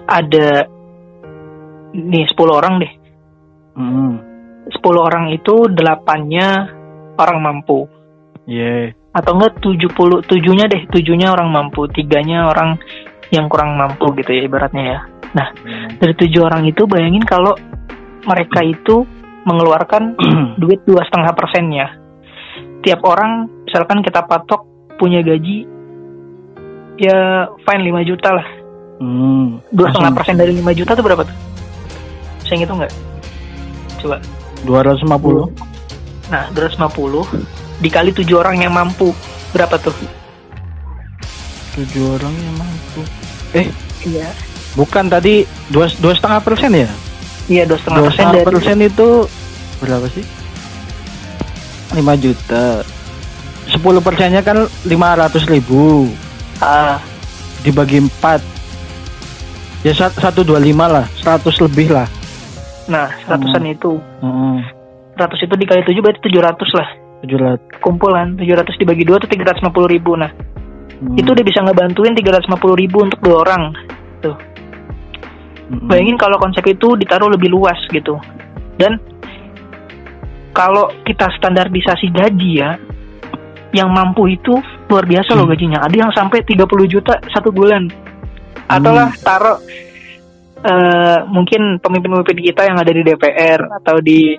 ada 0.10 0.65
nih 1.93 2.25
10 2.25 2.38
orang 2.50 2.74
deh. 2.81 2.93
Mm. 3.77 4.13
10 4.72 4.79
orang 4.98 5.34
itu 5.34 5.67
delapannya 5.72 6.48
orang 7.20 7.39
mampu 7.41 7.86
Iya. 8.50 8.98
atau 9.13 9.38
enggak 9.38 9.60
70 9.62 10.24
tujuhnya 10.25 10.65
deh, 10.72 10.88
tujuhnya 10.89 11.29
orang 11.36 11.51
mampu, 11.51 11.86
tiganya 11.91 12.48
orang 12.50 12.79
yang 13.29 13.51
kurang 13.51 13.75
mampu 13.75 14.10
gitu 14.17 14.31
ya 14.34 14.48
ibaratnya 14.48 14.84
ya. 14.84 15.00
Nah, 15.31 15.48
dari 16.00 16.13
tujuh 16.15 16.41
orang 16.43 16.67
itu 16.67 16.84
bayangin 16.88 17.24
kalau 17.24 17.55
mereka 18.27 18.60
itu 18.63 19.03
mengeluarkan 19.48 20.15
duit 20.62 20.84
dua 20.88 21.03
setengah 21.08 21.31
persennya. 21.36 21.88
Tiap 22.81 23.03
orang 23.05 23.48
misalkan 23.67 24.01
kita 24.01 24.25
patok 24.25 24.70
punya 25.01 25.25
gaji 25.25 25.65
ya 27.01 27.50
fine 27.65 27.89
5 27.89 28.05
juta 28.05 28.29
lah. 28.38 28.48
Hmm. 29.01 29.58
Dua 29.74 29.89
setengah 29.89 30.13
Langsung 30.13 30.17
persen 30.22 30.36
dari 30.38 30.53
5 30.53 30.77
juta 30.77 30.91
itu 30.93 31.01
berapa 31.01 31.24
tuh? 31.25 31.38
Saya 32.46 32.55
ngitung 32.62 32.77
nggak? 32.77 32.93
Coba. 33.98 34.17
250. 34.62 35.50
Nah, 36.29 36.46
250 36.53 37.25
dikali 37.81 38.13
tujuh 38.13 38.38
orang 38.38 38.62
yang 38.62 38.70
mampu 38.70 39.10
berapa 39.58 39.74
tuh? 39.81 39.96
Tujuh 41.74 42.22
orang 42.22 42.36
yang 42.38 42.55
mampu. 42.62 43.01
Eh, 43.58 43.67
Iya. 44.05 44.29
bukan 44.77 45.12
tadi 45.12 45.43
dua 45.67 45.89
dua 46.00 46.13
setengah 46.15 46.39
persen 46.46 46.72
ya? 46.74 46.89
Iya, 47.50 47.63
dua 47.67 47.77
setengah 47.81 48.00
Dua 48.00 48.08
persen 48.08 48.22
setengah 48.22 48.38
dari 48.38 48.48
persen 48.48 48.77
itu 48.86 49.08
berapa 49.81 50.08
sih? 50.13 50.25
5 51.91 52.15
juta. 52.15 52.86
10 53.68 53.77
persennya 54.01 54.41
kan 54.41 54.65
500 54.84 55.46
ribu. 55.46 56.10
Ah, 56.58 56.98
dibagi 57.62 58.01
4 58.01 58.41
ya 59.82 59.94
sat- 59.94 60.18
125 60.18 60.86
lah. 60.86 61.06
100 61.18 61.62
lebih 61.62 61.89
lah. 61.89 62.08
Nah 62.86 63.10
seratusan 63.24 63.63
itu. 63.68 64.01
Heeh. 64.22 64.58
100 65.15 65.38
itu 65.39 65.56
dikali 65.56 65.82
7 65.84 66.01
berarti 66.01 66.22
700 66.25 66.70
lah. 66.74 66.89
700 67.22 67.62
kumpulan 67.77 68.34
700 68.34 68.74
dibagi 68.77 69.06
dua 69.06 69.22
itu 69.22 69.30
350 69.30 69.86
ribu. 69.86 70.18
Nah 70.18 70.34
Hmm. 71.01 71.18
itu 71.18 71.34
udah 71.34 71.41
bisa 71.41 71.62
ngebantuin 71.62 72.13
350 72.13 72.77
ribu 72.77 73.01
untuk 73.01 73.18
dua 73.22 73.41
orang. 73.41 73.74
Tuh. 74.22 74.38
Mm-mm. 75.72 75.88
bayangin 75.88 76.20
kalau 76.20 76.36
konsep 76.36 76.62
itu 76.68 76.94
ditaruh 76.94 77.32
lebih 77.32 77.48
luas 77.48 77.80
gitu. 77.89 78.20
Dan 78.75 79.00
kalau 80.51 80.91
kita 81.08 81.32
standarisasi 81.39 82.12
gaji 82.12 82.51
ya 82.60 82.75
yang 83.71 83.89
mampu 83.91 84.27
itu 84.27 84.53
luar 84.91 85.07
biasa 85.07 85.35
loh 85.35 85.47
Hmm. 85.47 85.53
gajinya 85.55 85.79
ada 85.83 85.95
yang 85.95 86.11
sampai 86.11 86.43
30 86.43 86.87
juta 86.87 87.15
satu 87.31 87.49
bulan 87.51 87.87
atau 88.67 88.91
lah 88.91 89.09
taruh 89.19 89.57
eh, 90.61 91.19
mungkin 91.27 91.81
pemimpin-pemimpin 91.81 92.39
kita 92.53 92.69
yang 92.69 92.77
ada 92.77 92.91
di 92.93 93.01
DPR 93.01 93.59
atau 93.81 93.97
di 94.03 94.35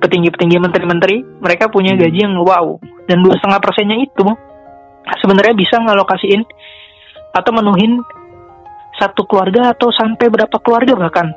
petinggi-petinggi 0.00 0.56
menteri-menteri 0.60 1.16
mereka 1.40 1.70
punya 1.72 1.94
Hmm. 1.94 2.02
gaji 2.06 2.18
yang 2.20 2.34
wow 2.40 2.76
dan 3.08 3.22
dua 3.24 3.34
setengah 3.38 3.60
persennya 3.62 3.98
itu 4.00 4.26
sebenarnya 5.22 5.54
bisa 5.56 5.80
ngalokasiin 5.80 6.42
atau 7.34 7.50
menuhin 7.54 8.02
satu 8.98 9.24
keluarga 9.24 9.72
atau 9.72 9.88
sampai 9.94 10.28
berapa 10.28 10.56
keluarga 10.60 10.92
bahkan 10.98 11.32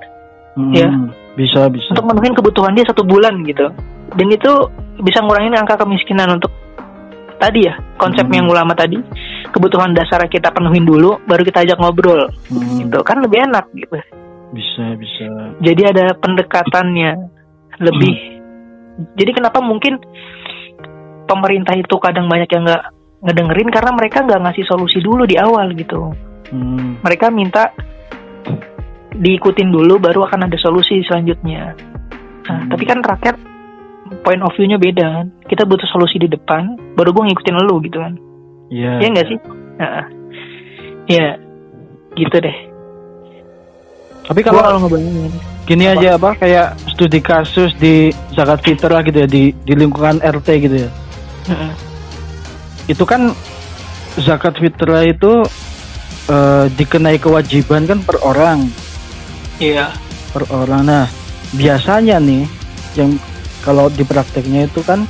Mm-mm. 0.60 0.74
ya. 0.76 0.90
bisa 1.34 1.66
bisa 1.72 1.96
untuk 1.96 2.06
menuhin 2.12 2.34
kebutuhan 2.36 2.76
dia 2.76 2.86
satu 2.86 3.02
bulan 3.08 3.42
gitu 3.48 3.72
dan 4.14 4.28
itu 4.30 4.52
bisa 5.02 5.24
ngurangin 5.24 5.58
angka 5.58 5.80
kemiskinan 5.80 6.38
untuk 6.38 6.52
tadi 7.44 7.68
ya 7.68 7.76
konsep 8.00 8.24
Hmm. 8.24 8.36
yang 8.40 8.48
ulama 8.48 8.72
tadi. 8.72 8.96
Kebutuhan 9.52 9.92
dasar 9.92 10.24
kita 10.26 10.50
penuhin 10.50 10.88
dulu 10.88 11.20
baru 11.28 11.44
kita 11.44 11.62
ajak 11.68 11.78
ngobrol. 11.78 12.32
Mm, 12.50 12.88
gitu. 12.88 13.00
Kan 13.04 13.22
lebih 13.22 13.44
enak 13.44 13.68
gitu. 13.76 14.00
Bisa 14.56 14.96
bisa. 14.98 15.28
Jadi 15.60 15.82
ada 15.84 16.16
pendekatannya. 16.16 17.12
Lebih. 17.78 18.16
Jadi 19.14 19.32
kenapa 19.34 19.62
mungkin 19.62 20.00
pemerintah 21.26 21.74
itu 21.74 21.96
kadang 22.02 22.26
banyak 22.26 22.50
yang 22.50 22.64
nggak 22.66 22.84
ngedengerin? 23.22 23.70
Karena 23.70 23.92
mereka 23.94 24.26
nggak 24.26 24.42
ngasih 24.42 24.66
solusi 24.66 25.04
dulu 25.04 25.28
di 25.28 25.38
awal 25.38 25.70
gitu. 25.78 26.14
Mm, 26.50 27.02
mereka 27.06 27.30
minta 27.30 27.74
diikutin 29.14 29.70
dulu 29.70 30.02
baru 30.02 30.26
akan 30.26 30.50
ada 30.50 30.58
solusi 30.58 31.02
selanjutnya. 31.06 31.78
Nah 32.44 32.58
Hmm. 32.66 32.70
tapi 32.70 32.84
kan 32.84 33.00
rakyat 33.00 33.38
point 34.26 34.42
of 34.42 34.54
view-nya 34.58 34.82
beda 34.82 35.06
kan. 35.22 35.28
Kita 35.46 35.64
butuh 35.64 35.86
solusi 35.88 36.18
di 36.18 36.28
depan 36.28 36.76
baru 36.94 37.10
gue 37.14 37.24
ngikutin 37.30 37.56
lu 37.66 37.76
gitu 37.86 37.98
kan. 38.00 38.14
Iya 38.74 38.92
Iya 39.02 39.08
nggak 39.14 39.28
sih? 39.30 39.38
Nah, 39.80 40.06
ya 41.10 41.26
gitu 42.14 42.36
deh. 42.38 42.58
Tapi 44.24 44.40
kalau 44.40 44.64
kalau 44.64 44.80
ngebayangin 44.88 45.34
gini 45.64 45.84
Apa? 45.88 45.96
aja 46.00 46.10
apa 46.20 46.30
kayak 46.36 46.68
studi 46.92 47.20
kasus 47.24 47.72
di 47.80 48.12
zakat 48.36 48.60
fitrah 48.64 49.00
gitu 49.04 49.24
ya 49.24 49.28
di 49.28 49.56
di 49.64 49.74
lingkungan 49.76 50.20
RT 50.20 50.48
gitu 50.60 50.76
ya. 50.88 50.90
Heeh. 51.48 51.74
itu 52.84 53.04
kan 53.08 53.32
zakat 54.20 54.60
fitrah 54.60 55.08
itu 55.08 55.44
eh, 56.28 56.66
dikenai 56.76 57.16
kewajiban 57.20 57.88
kan 57.88 58.00
per 58.04 58.20
orang. 58.24 58.68
Iya. 59.60 59.92
Per 60.36 60.44
orang. 60.52 60.84
Nah, 60.84 61.06
biasanya 61.56 62.20
nih 62.20 62.44
yang 63.00 63.16
kalau 63.64 63.88
di 63.88 64.04
prakteknya 64.04 64.68
itu 64.68 64.84
kan 64.84 65.08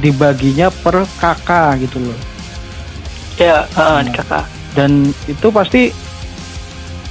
dibaginya 0.00 0.72
per 0.72 1.04
kakak 1.20 1.84
gitu 1.84 2.00
loh. 2.00 2.18
ya 3.40 3.64
Hmm. 3.72 4.04
di 4.04 4.12
kakak 4.12 4.44
Dan 4.76 5.10
itu 5.26 5.48
pasti 5.50 5.90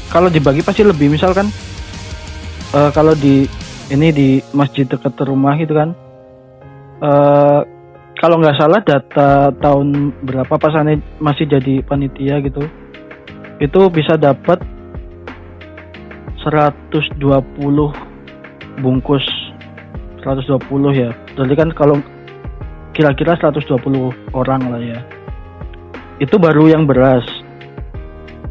kalau 0.09 0.29
dibagi 0.29 0.65
pasti 0.65 0.81
lebih 0.81 1.09
misalkan 1.13 1.49
eh, 2.73 2.89
kalau 2.93 3.13
di 3.13 3.45
ini 3.89 4.07
di 4.13 4.29
masjid 4.53 4.85
dekat 4.85 5.17
rumah 5.25 5.57
gitu 5.57 5.73
kan. 5.73 5.93
eh 6.99 7.61
kalau 8.19 8.35
nggak 8.43 8.59
salah 8.59 8.83
data 8.83 9.47
tahun 9.63 10.11
berapa 10.27 10.59
pas 10.59 10.75
Ane 10.75 10.99
masih 11.23 11.47
jadi 11.47 11.79
panitia 11.87 12.43
gitu. 12.43 12.67
Itu 13.63 13.87
bisa 13.87 14.19
dapat 14.19 14.59
120 16.43 17.23
bungkus 18.83 19.23
120 20.23 20.59
ya. 20.95 21.15
Berarti 21.35 21.55
kan 21.55 21.69
kalau 21.71 21.95
kira-kira 22.99 23.39
120 23.39 24.11
orang 24.35 24.61
lah 24.67 24.81
ya. 24.83 24.99
Itu 26.19 26.35
baru 26.35 26.67
yang 26.67 26.83
beras. 26.83 27.23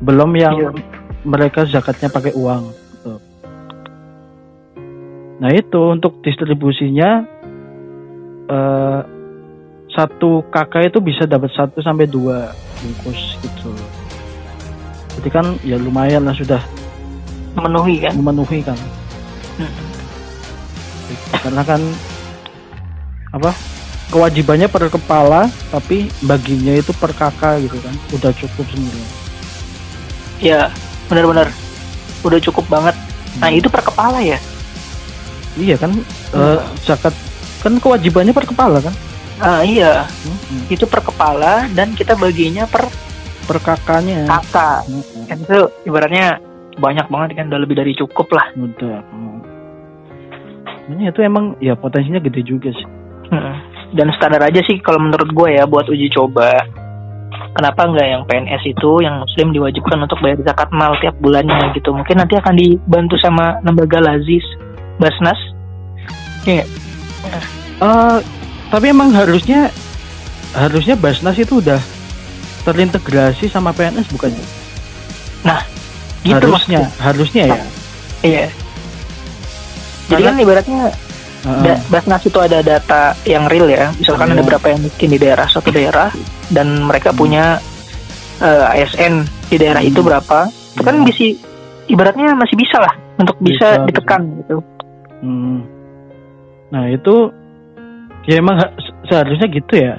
Belum 0.00 0.32
yang 0.32 0.56
Iya. 0.56 0.70
mereka 1.28 1.68
zakatnya 1.68 2.08
pakai 2.08 2.32
uang. 2.32 2.72
Gitu. 2.72 3.12
Nah 5.36 5.50
itu 5.52 5.80
untuk 5.92 6.24
distribusinya 6.24 7.28
eh, 8.48 9.00
satu 9.92 10.48
kakak 10.48 10.88
itu 10.88 11.04
bisa 11.04 11.28
dapat 11.28 11.52
satu 11.52 11.84
sampai 11.84 12.08
dua 12.08 12.48
bungkus 12.80 13.36
gitu. 13.44 13.68
Jadi 15.20 15.28
kan 15.28 15.44
ya 15.60 15.76
lumayan 15.76 16.24
lah 16.24 16.32
sudah 16.32 16.64
memenuhi 17.52 18.00
kan 18.00 18.16
memenuhi 18.16 18.64
kan 18.64 18.78
Hmm. 19.58 19.74
karena 21.42 21.62
kan 21.66 21.80
apa 23.34 23.50
kewajibannya 24.08 24.68
per 24.68 24.88
kepala 24.88 25.52
tapi 25.68 26.08
baginya 26.24 26.74
itu 26.76 26.92
per 26.96 27.12
kakak 27.12 27.64
gitu 27.68 27.76
kan. 27.80 27.94
Udah 28.16 28.32
cukup 28.36 28.64
sebenarnya. 28.68 29.08
Ya 30.40 30.60
benar-benar. 31.08 31.48
Udah 32.24 32.38
cukup 32.40 32.64
banget. 32.68 32.96
Nah 33.38 33.50
itu 33.52 33.68
per 33.68 33.84
kepala 33.84 34.18
ya? 34.24 34.40
Iya 35.58 35.76
kan 35.76 35.92
eh, 36.34 36.60
zakat. 36.82 37.14
Kan 37.58 37.82
kewajibannya 37.82 38.32
per 38.32 38.46
kepala 38.48 38.80
kan? 38.80 38.94
Ah 39.38 39.62
iya. 39.62 40.06
Mm-mm. 40.26 40.66
itu 40.66 40.82
per 40.82 40.98
kepala 40.98 41.70
dan 41.70 41.94
kita 41.94 42.18
baginya 42.18 42.66
per 42.66 42.90
per 43.46 43.62
kakaknya 43.62 44.26
kakak 44.26 44.84
Mm-mm. 44.90 45.24
kan 45.30 45.38
itu 45.40 45.58
ibaratnya 45.86 46.42
banyak 46.78 47.06
banget 47.06 47.38
kan 47.38 47.46
udah 47.50 47.60
lebih 47.62 47.76
dari 47.78 47.92
cukup 47.94 48.30
lah. 48.34 48.50
Udah. 48.58 48.98
Mm. 49.14 49.38
Makanya 50.88 51.06
itu 51.12 51.20
emang 51.22 51.44
ya 51.62 51.78
potensinya 51.78 52.18
gede 52.18 52.42
juga 52.42 52.70
sih. 52.74 52.86
Mm. 53.30 53.77
Dan 53.92 54.12
standar 54.16 54.42
aja 54.44 54.60
sih 54.64 54.76
kalau 54.80 55.00
menurut 55.00 55.30
gue 55.32 55.48
ya 55.56 55.64
buat 55.64 55.88
uji 55.88 56.12
coba 56.12 56.60
kenapa 57.56 57.88
nggak 57.88 58.06
yang 58.06 58.22
PNS 58.28 58.62
itu 58.68 58.90
yang 59.00 59.20
muslim 59.20 59.52
diwajibkan 59.52 60.04
untuk 60.04 60.20
bayar 60.20 60.38
zakat 60.44 60.68
mal 60.72 60.92
tiap 61.00 61.16
bulannya 61.20 61.72
gitu 61.72 61.92
mungkin 61.92 62.20
nanti 62.20 62.36
akan 62.36 62.54
dibantu 62.54 63.16
sama 63.16 63.58
lembaga 63.64 64.00
lazis 64.00 64.44
basnas 65.00 65.38
Iya 66.44 66.64
nggak? 66.64 66.68
Eh, 67.78 68.18
tapi 68.72 68.86
emang 68.88 69.12
harusnya 69.12 69.68
harusnya 70.56 70.96
Basnas 70.96 71.36
itu 71.36 71.60
udah 71.60 71.76
terintegrasi 72.64 73.52
sama 73.52 73.70
PNS 73.70 74.08
bukannya? 74.08 74.44
gitu 76.24 76.34
harusnya, 76.34 76.82
maksudnya. 76.82 77.04
harusnya 77.04 77.44
ya. 77.46 77.58
iya 78.26 78.44
jadi 80.08 80.22
Karena- 80.24 80.28
kan 80.32 80.42
ibaratnya. 80.42 80.80
Da- 81.38 81.80
Basnas 81.88 82.22
itu 82.22 82.34
ada 82.36 82.58
data 82.60 83.14
yang 83.22 83.46
real 83.46 83.66
ya. 83.66 83.94
Misalkan 83.94 84.28
Iya. 84.28 84.34
ada 84.34 84.42
berapa 84.42 84.66
yang 84.68 84.80
miskin 84.82 85.08
di 85.08 85.18
daerah 85.18 85.46
suatu 85.46 85.70
daerah 85.70 86.10
dan 86.48 86.82
mereka 86.82 87.10
Hmm. 87.10 87.18
punya 87.18 87.44
eh, 88.38 88.70
ASN 88.78 89.22
di 89.46 89.56
daerah 89.56 89.82
itu 89.82 89.98
Hmm. 89.98 90.08
berapa. 90.08 90.46
Itu 90.46 90.82
kan 90.82 90.94
Hmm. 90.96 91.06
bisa 91.06 91.26
ibaratnya 91.86 92.34
masih 92.34 92.54
bisa 92.54 92.78
lah 92.78 92.94
untuk 93.16 93.34
Bisa, 93.38 93.82
bisa, 93.82 93.86
ditekan 93.86 94.22
gitu. 94.36 94.62
Hmm. 95.18 95.66
Nah 96.68 96.86
itu 96.86 97.34
ya 98.24 98.38
emang 98.38 98.58
ha- 98.58 98.74
se- 98.76 98.94
seharusnya 99.06 99.48
gitu 99.48 99.74
ya. 99.74 99.98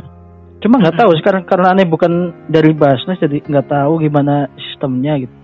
Cuma 0.60 0.76
nggak 0.76 0.92
Mm-mm. 0.92 1.04
tahu 1.08 1.12
sekarang 1.18 1.44
karena 1.44 1.72
aneh 1.72 1.84
bukan 1.84 2.12
dari 2.46 2.72
Basnas 2.72 3.16
jadi 3.18 3.40
nggak 3.42 3.68
tahu 3.68 4.00
gimana 4.00 4.48
sistemnya 4.56 5.20
gitu. 5.20 5.36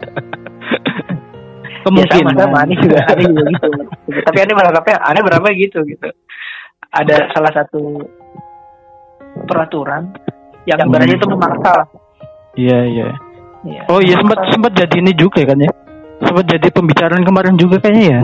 Ya 1.78 1.84
sama 1.84 2.02
Kemungkinan. 2.10 2.34
sama 2.36 2.56
aneh 2.62 2.76
juga, 2.76 2.98
aneh 3.10 3.24
juga 3.24 3.42
gitu. 3.48 3.68
Tapi 4.20 4.38
aneh 4.40 4.54
berangkapnya 4.54 4.96
aneh 5.00 5.22
berapa 5.22 5.46
gitu 5.54 5.78
gitu. 5.84 6.08
Ada 6.88 7.14
salah 7.30 7.52
satu 7.52 7.80
peraturan 9.44 10.10
yang 10.64 10.78
Hmm. 10.78 10.88
ibaratnya 10.88 11.16
itu 11.16 11.26
memaksa. 11.26 11.74
Iya 12.54 12.78
iya. 12.84 13.08
Iya. 13.60 13.82
Oh 13.88 13.98
iya 13.98 14.14
sempat 14.16 14.38
sempat 14.48 14.72
jadi 14.72 14.96
ini 14.98 15.12
juga 15.12 15.42
kan 15.44 15.58
ya. 15.58 15.70
Sempat 16.18 16.44
jadi 16.46 16.66
pembicaraan 16.68 17.22
kemarin 17.22 17.54
juga 17.54 17.78
kayaknya 17.78 18.04
ya. 18.08 18.20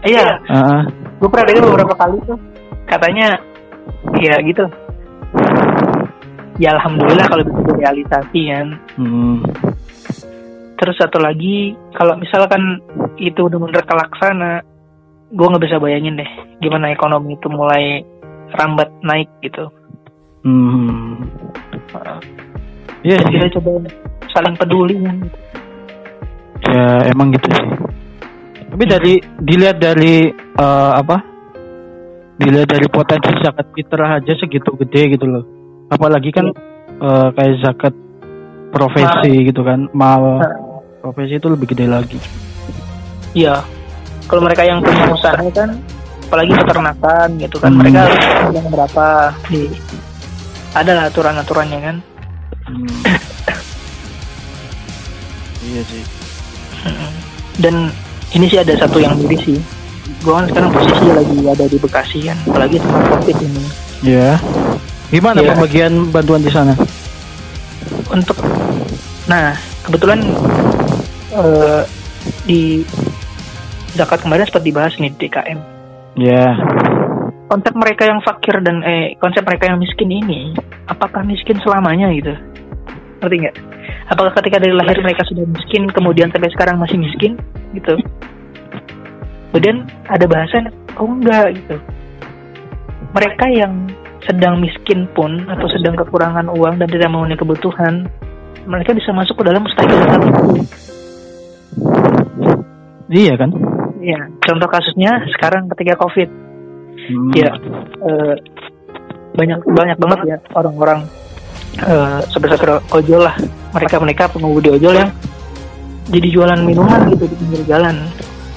Iya, 0.00 0.26
Ah, 0.48 0.80
gue 1.20 1.28
pernah 1.28 1.44
dengar 1.44 1.64
beberapa 1.68 1.92
kali 1.94 2.16
tuh 2.24 2.40
katanya 2.88 3.36
ya 4.16 4.40
gitu 4.40 4.64
ya 6.56 6.72
alhamdulillah 6.72 7.28
kalau 7.28 7.44
bisa 7.44 7.60
direalisasi 7.70 8.40
kan 8.48 8.66
hmm. 8.96 9.44
Terus 10.80 10.96
satu 10.96 11.20
lagi 11.20 11.76
kalau 11.92 12.16
misalkan 12.16 12.80
itu 13.20 13.36
benar-benar 13.52 13.84
kelaksana 13.84 14.64
gue 15.30 15.46
nggak 15.46 15.64
bisa 15.68 15.76
bayangin 15.76 16.16
deh 16.16 16.30
gimana 16.64 16.90
ekonomi 16.90 17.36
itu 17.36 17.46
mulai 17.52 18.00
rambat 18.56 18.88
naik 19.04 19.28
gitu 19.44 19.68
Hmm. 20.40 21.20
Uh, 21.92 22.16
Iya 23.04 23.20
dan 23.20 23.28
sih. 23.28 23.32
kita 23.36 23.60
coba 23.60 23.92
saling 24.32 24.56
peduli 24.56 24.96
kan 25.04 25.16
Ya 26.64 27.08
emang 27.12 27.32
gitu 27.32 27.48
sih. 27.50 27.68
Tapi 28.70 28.84
dari 28.86 29.14
dilihat 29.42 29.80
dari 29.80 30.28
eh, 30.36 30.92
apa? 30.92 31.16
Dilihat 32.36 32.68
dari 32.68 32.86
potensi 32.92 33.32
zakat 33.42 33.72
fitrah 33.74 34.20
aja 34.20 34.32
segitu 34.36 34.76
gede 34.78 35.16
gitu 35.16 35.24
loh. 35.26 35.44
Apalagi 35.88 36.30
kan 36.30 36.52
eh, 37.00 37.28
kayak 37.34 37.58
zakat 37.64 37.94
profesi 38.70 39.50
gitu 39.50 39.66
kan, 39.66 39.90
mal 39.90 40.38
Nah, 40.38 40.54
profesi 41.00 41.34
itu 41.34 41.48
lebih 41.48 41.66
gede 41.66 41.86
lagi. 41.86 42.18
iya 43.32 43.64
kalau 44.26 44.42
mereka 44.42 44.62
yang 44.62 44.78
punya 44.78 45.08
usaha 45.08 45.34
kan 45.50 45.70
apalagi 46.24 46.52
peternakan 46.52 47.28
gitu 47.36 47.56
kan 47.58 47.70
Hmm. 47.70 47.80
mereka 47.80 47.98
harus 48.04 48.20
bilang 48.46 48.68
berapa 48.70 49.06
di 49.46 49.62
ada 50.72 50.90
lah 50.92 51.04
aturan-aturannya 51.06 51.78
kan 51.80 51.96
Hmm. 52.62 52.86
iya 55.66 55.82
sih. 55.82 56.02
dan 57.58 57.90
ini 58.30 58.46
sih 58.46 58.56
ada 58.56 58.72
satu 58.76 58.98
yang 58.98 59.16
miris 59.16 59.42
sih 59.42 59.58
gue 60.20 60.32
kan 60.32 60.44
sekarang 60.46 60.70
posisi 60.70 61.06
lagi 61.08 61.36
ada 61.44 61.64
di 61.64 61.76
Bekasi 61.76 62.18
kan 62.24 62.36
apalagi 62.44 62.76
tentang 62.78 63.04
covid 63.10 63.36
ini 63.38 63.64
Ya. 64.00 64.40
Gimana 65.12 65.44
Iya. 65.44 65.52
pembagian 65.52 66.08
bantuan 66.08 66.40
di 66.40 66.48
sana? 66.48 66.72
untuk 68.08 68.32
nah 69.28 69.52
kebetulan 69.82 70.24
eh, 71.34 71.82
di 72.44 72.84
zakat 73.94 74.22
kemarin 74.22 74.46
sempat 74.46 74.64
dibahas 74.64 74.94
nih 74.98 75.10
di 75.14 75.26
DKM 75.26 75.58
Ya. 76.18 76.58
konsep 77.50 77.74
mereka 77.74 78.06
yang 78.06 78.22
fakir 78.22 78.62
dan 78.62 78.82
eh 78.82 79.14
konsep 79.18 79.42
mereka 79.42 79.70
yang 79.70 79.78
miskin 79.78 80.10
ini 80.10 80.54
apakah 80.86 81.22
miskin 81.22 81.58
selamanya 81.62 82.10
gitu? 82.14 82.34
Ngerti 83.22 83.36
nggak? 83.46 83.56
Apakah 84.10 84.32
ketika 84.42 84.58
dari 84.58 84.74
lahir 84.74 84.98
mereka 85.02 85.22
sudah 85.26 85.46
miskin 85.46 85.86
kemudian 85.90 86.30
sampai 86.34 86.50
sekarang 86.50 86.82
masih 86.82 86.98
miskin 86.98 87.38
gitu? 87.74 87.94
Kemudian 89.50 89.86
ada 90.06 90.26
bahasan 90.26 90.70
oh 90.98 91.10
enggak 91.10 91.58
gitu. 91.58 91.76
Mereka 93.10 93.44
yang 93.50 93.90
sedang 94.26 94.62
miskin 94.62 95.10
pun 95.10 95.42
atau 95.50 95.66
sedang 95.70 95.98
kekurangan 95.98 96.46
uang 96.54 96.78
dan 96.78 96.86
tidak 96.90 97.10
memenuhi 97.10 97.38
kebutuhan 97.38 98.06
mereka 98.66 98.94
bisa 98.94 99.10
masuk 99.10 99.40
ke 99.40 99.44
dalam 99.46 99.62
mustahil. 99.66 99.98
Iya 103.08 103.34
kan? 103.34 103.50
Iya, 104.00 104.20
contoh 104.40 104.68
kasusnya 104.68 105.20
sekarang 105.30 105.68
ketika 105.70 105.98
covid 105.98 106.30
Hmm. 107.00 107.32
ya 107.32 107.48
eh, 108.02 108.34
banyak 109.32 109.64
banyak 109.64 109.96
banget 109.96 110.20
ya 110.26 110.36
orang-orang 110.52 111.00
eh 111.80 112.18
seperti 112.28 112.60
ojol 112.92 113.24
lah 113.24 113.34
mereka 113.72 113.96
mereka 113.96 114.22
pengemudi 114.28 114.68
ojol 114.68 114.94
yang 114.94 115.08
jadi 116.06 116.28
jualan 116.28 116.60
minuman 116.60 117.08
gitu 117.08 117.24
di 117.24 117.34
pinggir 117.34 117.62
jalan 117.64 118.04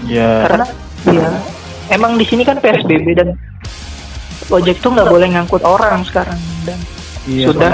Ya. 0.03 0.43
karena 0.43 0.65
ya 1.07 1.27
emang 1.89 2.19
di 2.19 2.25
sini 2.27 2.43
kan 2.43 2.59
psbb 2.59 3.15
dan 3.15 3.31
ojek 4.51 4.75
tuh 4.77 4.91
nggak 4.91 5.07
boleh 5.07 5.27
ngangkut 5.29 5.63
orang 5.63 6.03
sekarang 6.03 6.35
dan 6.63 6.77
Iya. 7.23 7.47
sudah 7.47 7.71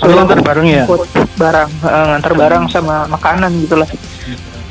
Sudah 0.00 0.14
ngantar 0.16 0.40
bareng 0.42 0.66
ya? 0.66 0.82
ngangkut 0.88 1.06
barang 1.36 1.70
eh, 1.82 2.04
ngantar 2.08 2.32
barang 2.32 2.64
sama 2.66 2.96
makanan 3.06 3.52
gitulah 3.60 3.88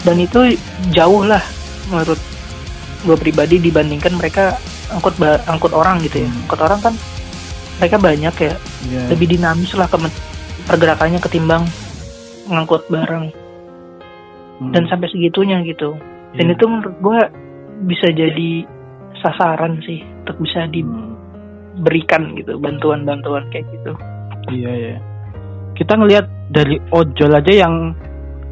dan 0.06 0.16
itu 0.18 0.56
jauh 0.90 1.26
lah 1.26 1.42
menurut 1.88 2.22
gue 3.02 3.18
pribadi 3.18 3.58
dibandingkan 3.60 4.14
mereka 4.14 4.58
angkut 4.88 5.14
ba- 5.18 5.42
angkut 5.46 5.74
orang 5.74 5.98
gitu 6.00 6.22
ya 6.22 6.30
Hmm. 6.30 6.42
angkut 6.46 6.62
orang 6.62 6.80
kan 6.80 6.94
mereka 7.76 7.98
banyak 7.98 8.36
ya 8.40 8.54
Iya. 8.86 9.02
lebih 9.10 9.28
dinamis 9.28 9.74
lah 9.74 9.86
ke- 9.86 10.22
pergerakannya 10.66 11.20
ketimbang 11.20 11.66
ngangkut 12.46 12.86
barang 12.88 13.26
Hmm. 14.56 14.72
dan 14.72 14.86
sampai 14.86 15.10
segitunya 15.10 15.60
gitu 15.62 15.98
dan 16.34 16.46
Iya. 16.48 16.54
itu 16.54 16.66
menurut 16.66 16.96
gue 16.98 17.20
bisa 17.86 18.08
jadi 18.08 18.52
sasaran 19.20 19.82
sih 19.82 20.00
untuk 20.22 20.38
bisa 20.40 20.64
Hmm. 20.64 20.72
diberikan 20.72 22.34
gitu 22.34 22.56
bantuan-bantuan 22.56 23.50
kayak 23.50 23.66
gitu 23.72 23.94
Iya 24.46 24.72
ya. 24.72 24.96
Kita 25.74 25.98
ngelihat 25.98 26.30
dari 26.48 26.78
ojol 26.88 27.34
aja 27.34 27.50
yang 27.52 27.98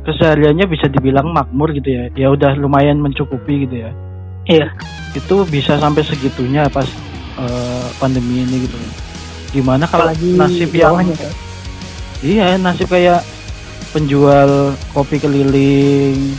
kesehariannya 0.03 0.65
bisa 0.67 0.85
dibilang 0.87 1.31
makmur 1.31 1.71
gitu 1.71 1.89
ya. 1.89 2.03
Ya 2.13 2.27
udah 2.29 2.55
lumayan 2.55 2.99
mencukupi 2.99 3.65
gitu 3.65 3.87
ya. 3.87 3.91
iya 4.43 4.67
Itu 5.15 5.47
bisa 5.47 5.79
sampai 5.79 6.03
segitunya 6.03 6.67
pas 6.67 6.87
eh, 7.39 7.87
pandemi 7.97 8.43
ini 8.43 8.67
gitu. 8.67 8.75
Gimana 9.53 9.85
kalau 9.85 10.11
apalagi 10.11 10.35
nasib 10.35 10.69
yang 10.73 10.99
ya. 11.07 11.29
iya 12.19 12.47
nasib 12.57 12.89
kayak 12.89 13.21
penjual 13.93 14.73
kopi 14.89 15.21
keliling 15.21 16.33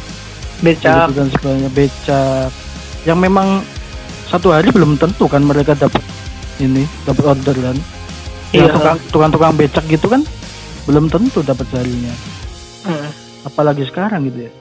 becak 0.58 1.14
dan 1.14 1.30
sebagainya 1.30 1.70
becak 1.70 2.50
yang 3.04 3.20
memang 3.20 3.62
satu 4.26 4.50
hari 4.50 4.74
belum 4.74 4.98
tentu 4.98 5.30
kan 5.30 5.46
mereka 5.46 5.78
dapat 5.78 6.02
ini 6.58 6.82
dapat 7.06 7.38
orderan 7.38 7.78
Iya. 8.50 8.66
yang 8.66 8.74
tukang 8.74 8.98
tukang-tukang 9.10 9.52
becak 9.54 9.84
gitu 9.86 10.06
kan 10.06 10.22
belum 10.86 11.06
tentu 11.06 11.40
dapat 11.40 11.66
seharinya 11.70 12.14
Hmm. 12.84 13.08
Apalagi 13.44 13.84
sekarang 13.86 14.26
gitu 14.28 14.48
ya 14.48 14.52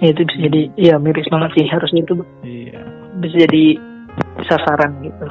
Ya, 0.00 0.16
itu 0.16 0.24
bisa 0.24 0.38
jadi 0.48 0.60
ya 0.80 0.94
miris 0.96 1.28
banget 1.28 1.60
sih 1.60 1.68
harusnya 1.68 2.00
itu 2.00 2.24
Iya. 2.40 2.80
bisa 3.20 3.36
jadi 3.44 3.64
sasaran 4.48 4.96
gitu 5.04 5.28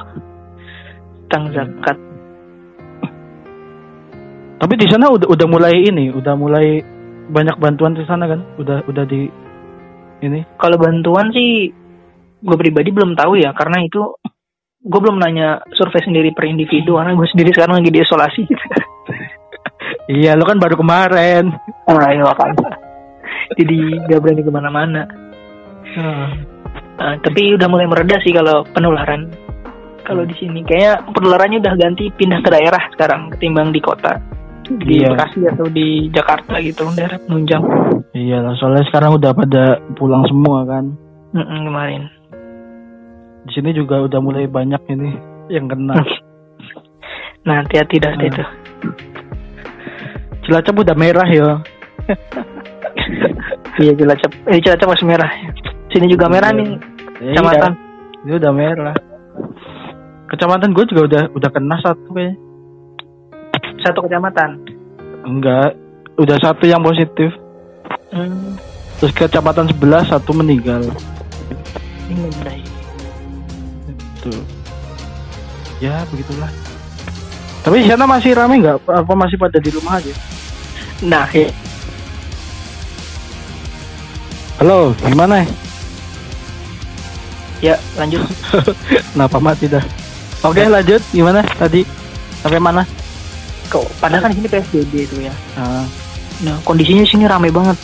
tentang 1.26 1.50
zakat. 1.50 1.98
Tapi 4.62 4.74
di 4.78 4.86
sana 4.86 5.10
udah 5.10 5.26
udah 5.26 5.46
mulai 5.50 5.74
ini, 5.74 6.14
udah 6.14 6.38
mulai 6.38 6.86
banyak 7.26 7.58
bantuan 7.58 7.98
di 7.98 8.06
sana 8.06 8.30
kan? 8.30 8.46
Udah 8.62 8.86
udah 8.86 9.04
di 9.10 9.26
ini. 10.22 10.46
Kalau 10.54 10.78
bantuan 10.78 11.34
sih 11.34 11.74
gue 12.38 12.56
pribadi 12.56 12.94
belum 12.94 13.18
tahu 13.18 13.42
ya 13.42 13.50
karena 13.50 13.82
itu 13.82 14.00
gue 14.80 15.00
belum 15.02 15.18
nanya 15.18 15.66
survei 15.74 15.98
sendiri 16.06 16.30
per 16.30 16.46
individu 16.46 16.94
karena 16.94 17.18
gue 17.18 17.26
sendiri 17.26 17.50
sekarang 17.50 17.82
lagi 17.82 17.90
diisolasi. 17.90 18.42
Iya, 20.10 20.34
lo 20.34 20.42
kan 20.42 20.58
baru 20.58 20.74
kemarin. 20.74 21.54
ah, 21.86 22.10
iya 22.10 22.26
kan. 22.34 22.50
Jadi 23.54 23.78
gak 24.06 24.18
berani 24.18 24.42
ke 24.42 24.50
mana-mana. 24.50 25.02
Ah, 26.98 27.14
tapi 27.22 27.54
udah 27.54 27.66
mulai 27.66 27.86
mereda 27.86 28.18
sih 28.20 28.30
kalau 28.30 28.66
penularan. 28.68 29.30
Kalau 30.02 30.26
di 30.26 30.34
sini 30.34 30.66
kayaknya 30.66 31.06
penularannya 31.14 31.62
udah 31.62 31.74
ganti 31.76 32.10
pindah 32.10 32.42
ke 32.42 32.50
daerah 32.50 32.82
sekarang 32.90 33.30
ketimbang 33.30 33.70
di 33.70 33.78
kota. 33.78 34.18
Di 34.66 35.02
Iya. 35.02 35.14
Bekasi 35.14 35.46
atau 35.46 35.66
di 35.66 36.10
Jakarta 36.10 36.58
gitu, 36.58 36.86
daerah 36.94 37.18
penunjang. 37.20 37.62
Iya 38.10 38.38
lah, 38.40 38.54
soalnya 38.54 38.86
sekarang 38.86 39.14
udah 39.14 39.30
pada 39.30 39.64
pulang 39.94 40.26
semua 40.26 40.62
kan. 40.62 40.94
Mm-mm, 41.30 41.60
kemarin. 41.66 42.02
Di 43.46 43.52
sini 43.52 43.70
juga 43.70 44.02
udah 44.02 44.18
mulai 44.18 44.46
banyak 44.46 44.82
ini 44.88 45.10
yang 45.48 45.66
kena. 45.66 45.94
Nah, 47.40 47.64
hati-hati 47.64 47.96
dah 47.96 48.12
Ah. 48.12 48.20
itu. 48.20 48.44
Cilacap 50.44 50.74
udah 50.76 50.96
merah 50.96 51.28
ya. 51.28 51.48
Iya, 53.80 53.96
Cilacap. 53.96 54.30
Eh, 54.44 54.60
Cilacap 54.60 54.92
masih 54.92 55.06
merah. 55.08 55.30
Sini 55.88 56.04
juga 56.10 56.28
merah 56.28 56.52
nih, 56.52 56.76
Iya, 57.16 57.32
kecamatan. 57.32 57.72
Ini 58.28 58.32
udah 58.36 58.52
merah. 58.52 58.94
Kecamatan 60.28 60.70
gue 60.76 60.84
juga 60.84 61.02
udah 61.08 61.22
udah 61.32 61.50
kena 61.50 61.76
satu 61.80 62.08
kayaknya. 62.12 62.36
Satu 63.80 64.04
kecamatan. 64.04 64.50
Enggak, 65.24 65.74
udah 66.20 66.36
satu 66.44 66.68
yang 66.68 66.84
positif. 66.84 67.32
Hmm, 68.12 68.60
Terus 69.00 69.16
kecamatan 69.16 69.72
sebelah 69.72 70.04
satu 70.04 70.36
meninggal. 70.36 70.84
ini. 72.10 72.60
Tuh. 74.20 74.44
Ya 75.80 76.04
begitulah. 76.12 76.52
Tapi 77.60 77.84
di 77.84 77.86
sana 77.88 78.08
masih 78.08 78.32
rame 78.32 78.60
nggak? 78.60 78.88
Apa 78.88 79.12
masih 79.12 79.36
pada 79.36 79.60
di 79.60 79.70
rumah 79.72 80.00
aja? 80.00 80.12
Nah, 81.04 81.28
ya. 81.32 81.48
Halo, 84.60 84.92
gimana? 85.04 85.44
ya 87.60 87.76
lanjut. 88.00 88.24
Kenapa 89.12 89.36
mati 89.36 89.68
dah? 89.68 89.84
Oke 90.40 90.64
lanjut, 90.64 91.04
gimana 91.12 91.44
tadi? 91.60 91.84
Sampai 92.40 92.56
mana? 92.56 92.88
Kok 93.68 93.84
padahal 94.00 94.24
kan 94.24 94.32
di 94.32 94.40
sini 94.40 94.48
PSBB 94.48 94.92
itu 95.04 95.16
ya. 95.28 95.34
Ah, 95.60 95.84
Nah, 96.40 96.56
kondisinya 96.64 97.04
sini 97.04 97.28
rame 97.28 97.52
banget. 97.52 97.76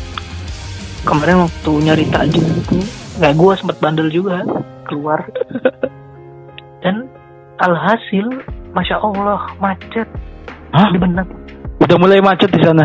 Kemarin 1.04 1.44
waktu 1.44 1.70
nyari 1.84 2.04
takjil 2.08 2.40
itu, 2.40 2.80
nggak 3.20 3.36
gue 3.36 3.52
sempet 3.60 3.76
bandel 3.84 4.08
juga 4.08 4.40
keluar. 4.88 5.28
Dan 6.82 7.04
alhasil, 7.60 8.26
masya 8.76 9.00
Allah 9.00 9.40
macet. 9.56 10.04
Hah? 10.70 10.92
Di 10.92 11.00
benar. 11.00 11.24
udah 11.76 11.96
mulai 11.96 12.20
macet 12.20 12.50
di 12.50 12.60
sana. 12.60 12.84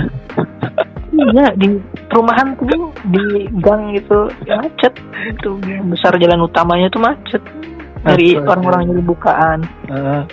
Iya 1.11 1.51
di 1.53 1.75
perumahan 2.07 2.55
tuh 2.55 2.87
di 3.11 3.23
gang 3.59 3.91
gitu 3.91 4.31
ya 4.47 4.55
macet. 4.57 4.95
Itu 5.27 5.59
yang 5.67 5.91
besar 5.91 6.15
jalan 6.15 6.41
utamanya 6.41 6.87
tuh 6.87 7.03
macet. 7.03 7.43
Dari 8.01 8.33
orang-orang 8.33 8.89
nyari 8.89 9.03
bukaan. 9.03 9.59
Ah, 9.91 10.23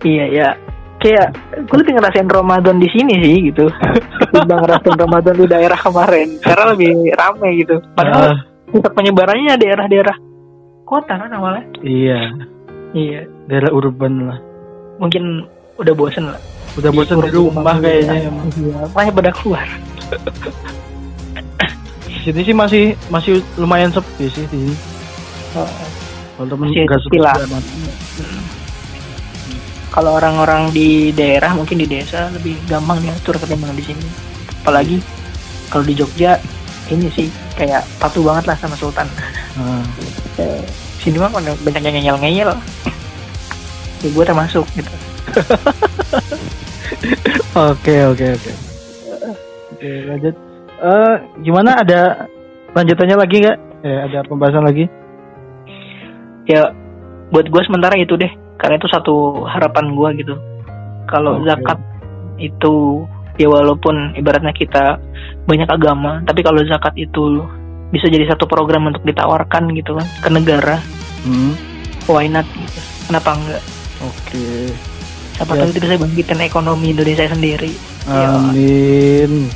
Iya 0.00 0.24
ya. 0.26 0.48
Kayak 0.96 1.36
gue 1.68 1.76
lebih 1.76 1.94
ngerasain 1.94 2.26
Ramadan 2.26 2.80
di 2.80 2.88
sini 2.88 3.14
sih 3.20 3.52
gitu. 3.52 3.68
Ketimbang 4.18 4.64
ngerasain 4.64 4.96
Ramadan 4.96 5.34
di 5.36 5.46
daerah 5.46 5.76
kemarin. 5.76 6.28
Karena 6.40 6.64
lebih 6.72 6.90
rame 7.12 7.48
gitu. 7.60 7.76
Padahal 7.92 8.24
ah, 8.32 8.38
pusat 8.66 8.92
penyebarannya 8.96 9.54
daerah-daerah 9.54 10.16
kota 10.82 11.14
kan 11.18 11.30
awalnya. 11.30 11.66
iya, 11.82 12.32
Iya. 12.90 13.28
daerah 13.46 13.70
urban 13.70 14.14
lah. 14.26 14.38
Mungkin 14.96 15.44
udah 15.76 15.94
bosen 15.96 16.24
lah. 16.32 16.40
Udah 16.76 16.90
bosan 16.92 17.20
di 17.24 17.30
rumah 17.32 17.76
kayaknya. 17.80 18.28
Iya. 18.56 18.78
Makanya 18.92 19.12
pada 19.12 19.30
keluar. 19.32 19.66
Di 22.06 22.32
sini 22.32 22.40
sih 22.42 22.54
masih 22.56 22.84
masih 23.08 23.38
lumayan 23.54 23.90
sepi 23.94 24.26
sih 24.28 24.44
di 24.50 24.72
sini. 24.72 24.74
Walaupun 26.36 26.68
Masih 26.68 26.84
nggak 26.84 27.00
sepi 27.06 27.18
lah. 27.22 27.34
sepi 27.38 27.48
amat. 27.48 27.64
Kalau 29.94 30.12
orang-orang 30.20 30.68
di 30.76 31.08
daerah 31.16 31.56
mungkin 31.56 31.80
di 31.80 31.88
desa 31.88 32.28
lebih 32.36 32.60
gampang 32.68 33.00
diatur 33.00 33.40
ketimbang 33.40 33.72
di 33.72 33.84
sini. 33.86 34.04
Apalagi 34.60 35.00
kalau 35.72 35.86
di 35.86 35.94
Jogja 35.96 36.36
ini 36.92 37.08
sih 37.14 37.32
kayak 37.56 37.82
patuh 37.96 38.20
banget 38.20 38.44
lah 38.52 38.56
sama 38.60 38.76
Sultan. 38.76 39.08
Ah, 39.56 39.80
Sini 41.00 41.16
mah 41.22 41.30
kan 41.32 41.46
banyak 41.64 41.80
yang 41.80 41.94
ngeyel-ngeyel. 42.18 42.50
Ya 44.04 44.08
gue 44.12 44.24
termasuk 44.24 44.64
gitu. 44.74 44.92
Oke 47.56 48.04
oke 48.04 48.26
oke. 48.36 48.52
Oke 49.74 49.90
lanjut. 50.06 50.34
Eh 50.76 51.14
gimana 51.42 51.80
ada 51.80 52.28
lanjutannya 52.76 53.16
lagi 53.16 53.36
nggak? 53.42 53.58
Eh 53.82 53.98
ada 54.06 54.18
pembahasan 54.28 54.64
lagi? 54.64 54.84
Ya 56.46 56.70
buat 57.32 57.48
gue 57.48 57.62
sementara 57.64 57.96
itu 57.96 58.14
deh. 58.14 58.28
Karena 58.56 58.76
itu 58.76 58.88
satu 58.88 59.44
harapan 59.48 59.92
gue 59.92 60.08
gitu. 60.24 60.34
Kalau 61.08 61.40
Oke. 61.40 61.48
zakat 61.48 61.78
itu 62.36 63.04
ya 63.36 63.48
walaupun 63.48 64.16
ibaratnya 64.16 64.52
kita 64.52 64.96
banyak 65.44 65.68
agama, 65.68 66.24
tapi 66.24 66.40
kalau 66.40 66.60
zakat 66.64 66.92
itu 66.96 67.44
bisa 67.92 68.08
jadi 68.08 68.26
satu 68.32 68.48
program 68.48 68.88
untuk 68.88 69.04
ditawarkan 69.04 69.70
gitu 69.76 69.94
kan 69.94 70.06
ke 70.24 70.28
negara, 70.32 70.76
Hmm. 71.22 71.54
why 72.10 72.26
not 72.26 72.48
gitu. 72.48 72.80
Kenapa 73.06 73.38
enggak? 73.38 73.62
Oke. 74.02 74.72
Siapa 75.36 75.52
Ya. 75.52 75.60
tahu 75.64 75.68
itu 75.70 75.80
bisa 75.80 75.96
bangkitin 75.96 76.40
ekonomi 76.40 76.86
Indonesia 76.92 77.26
sendiri. 77.28 77.72
Ya. 78.08 78.36
Amin. 78.36 79.48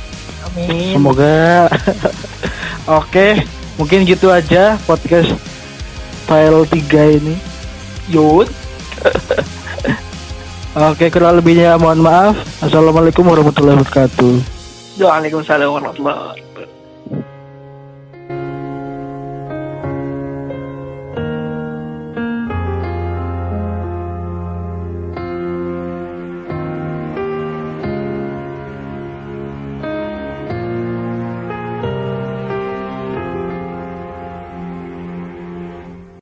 Amin. 0.45 0.93
Semoga. 0.93 1.69
Oke, 3.01 3.45
mungkin 3.77 4.05
gitu 4.05 4.29
aja 4.29 4.77
podcast 4.85 5.29
file 6.25 6.65
3 6.65 7.17
ini. 7.17 7.35
Yud. 8.09 8.49
Oke, 10.71 11.11
kurang 11.11 11.39
lebihnya 11.39 11.75
mohon 11.75 11.99
maaf. 11.99 12.35
Assalamualaikum 12.63 13.27
warahmatullahi 13.27 13.81
wabarakatuh. 13.81 14.33
Waalaikumsalam 15.01 15.67
warahmatullahi 15.67 16.15
wabarakatuh. 16.15 16.50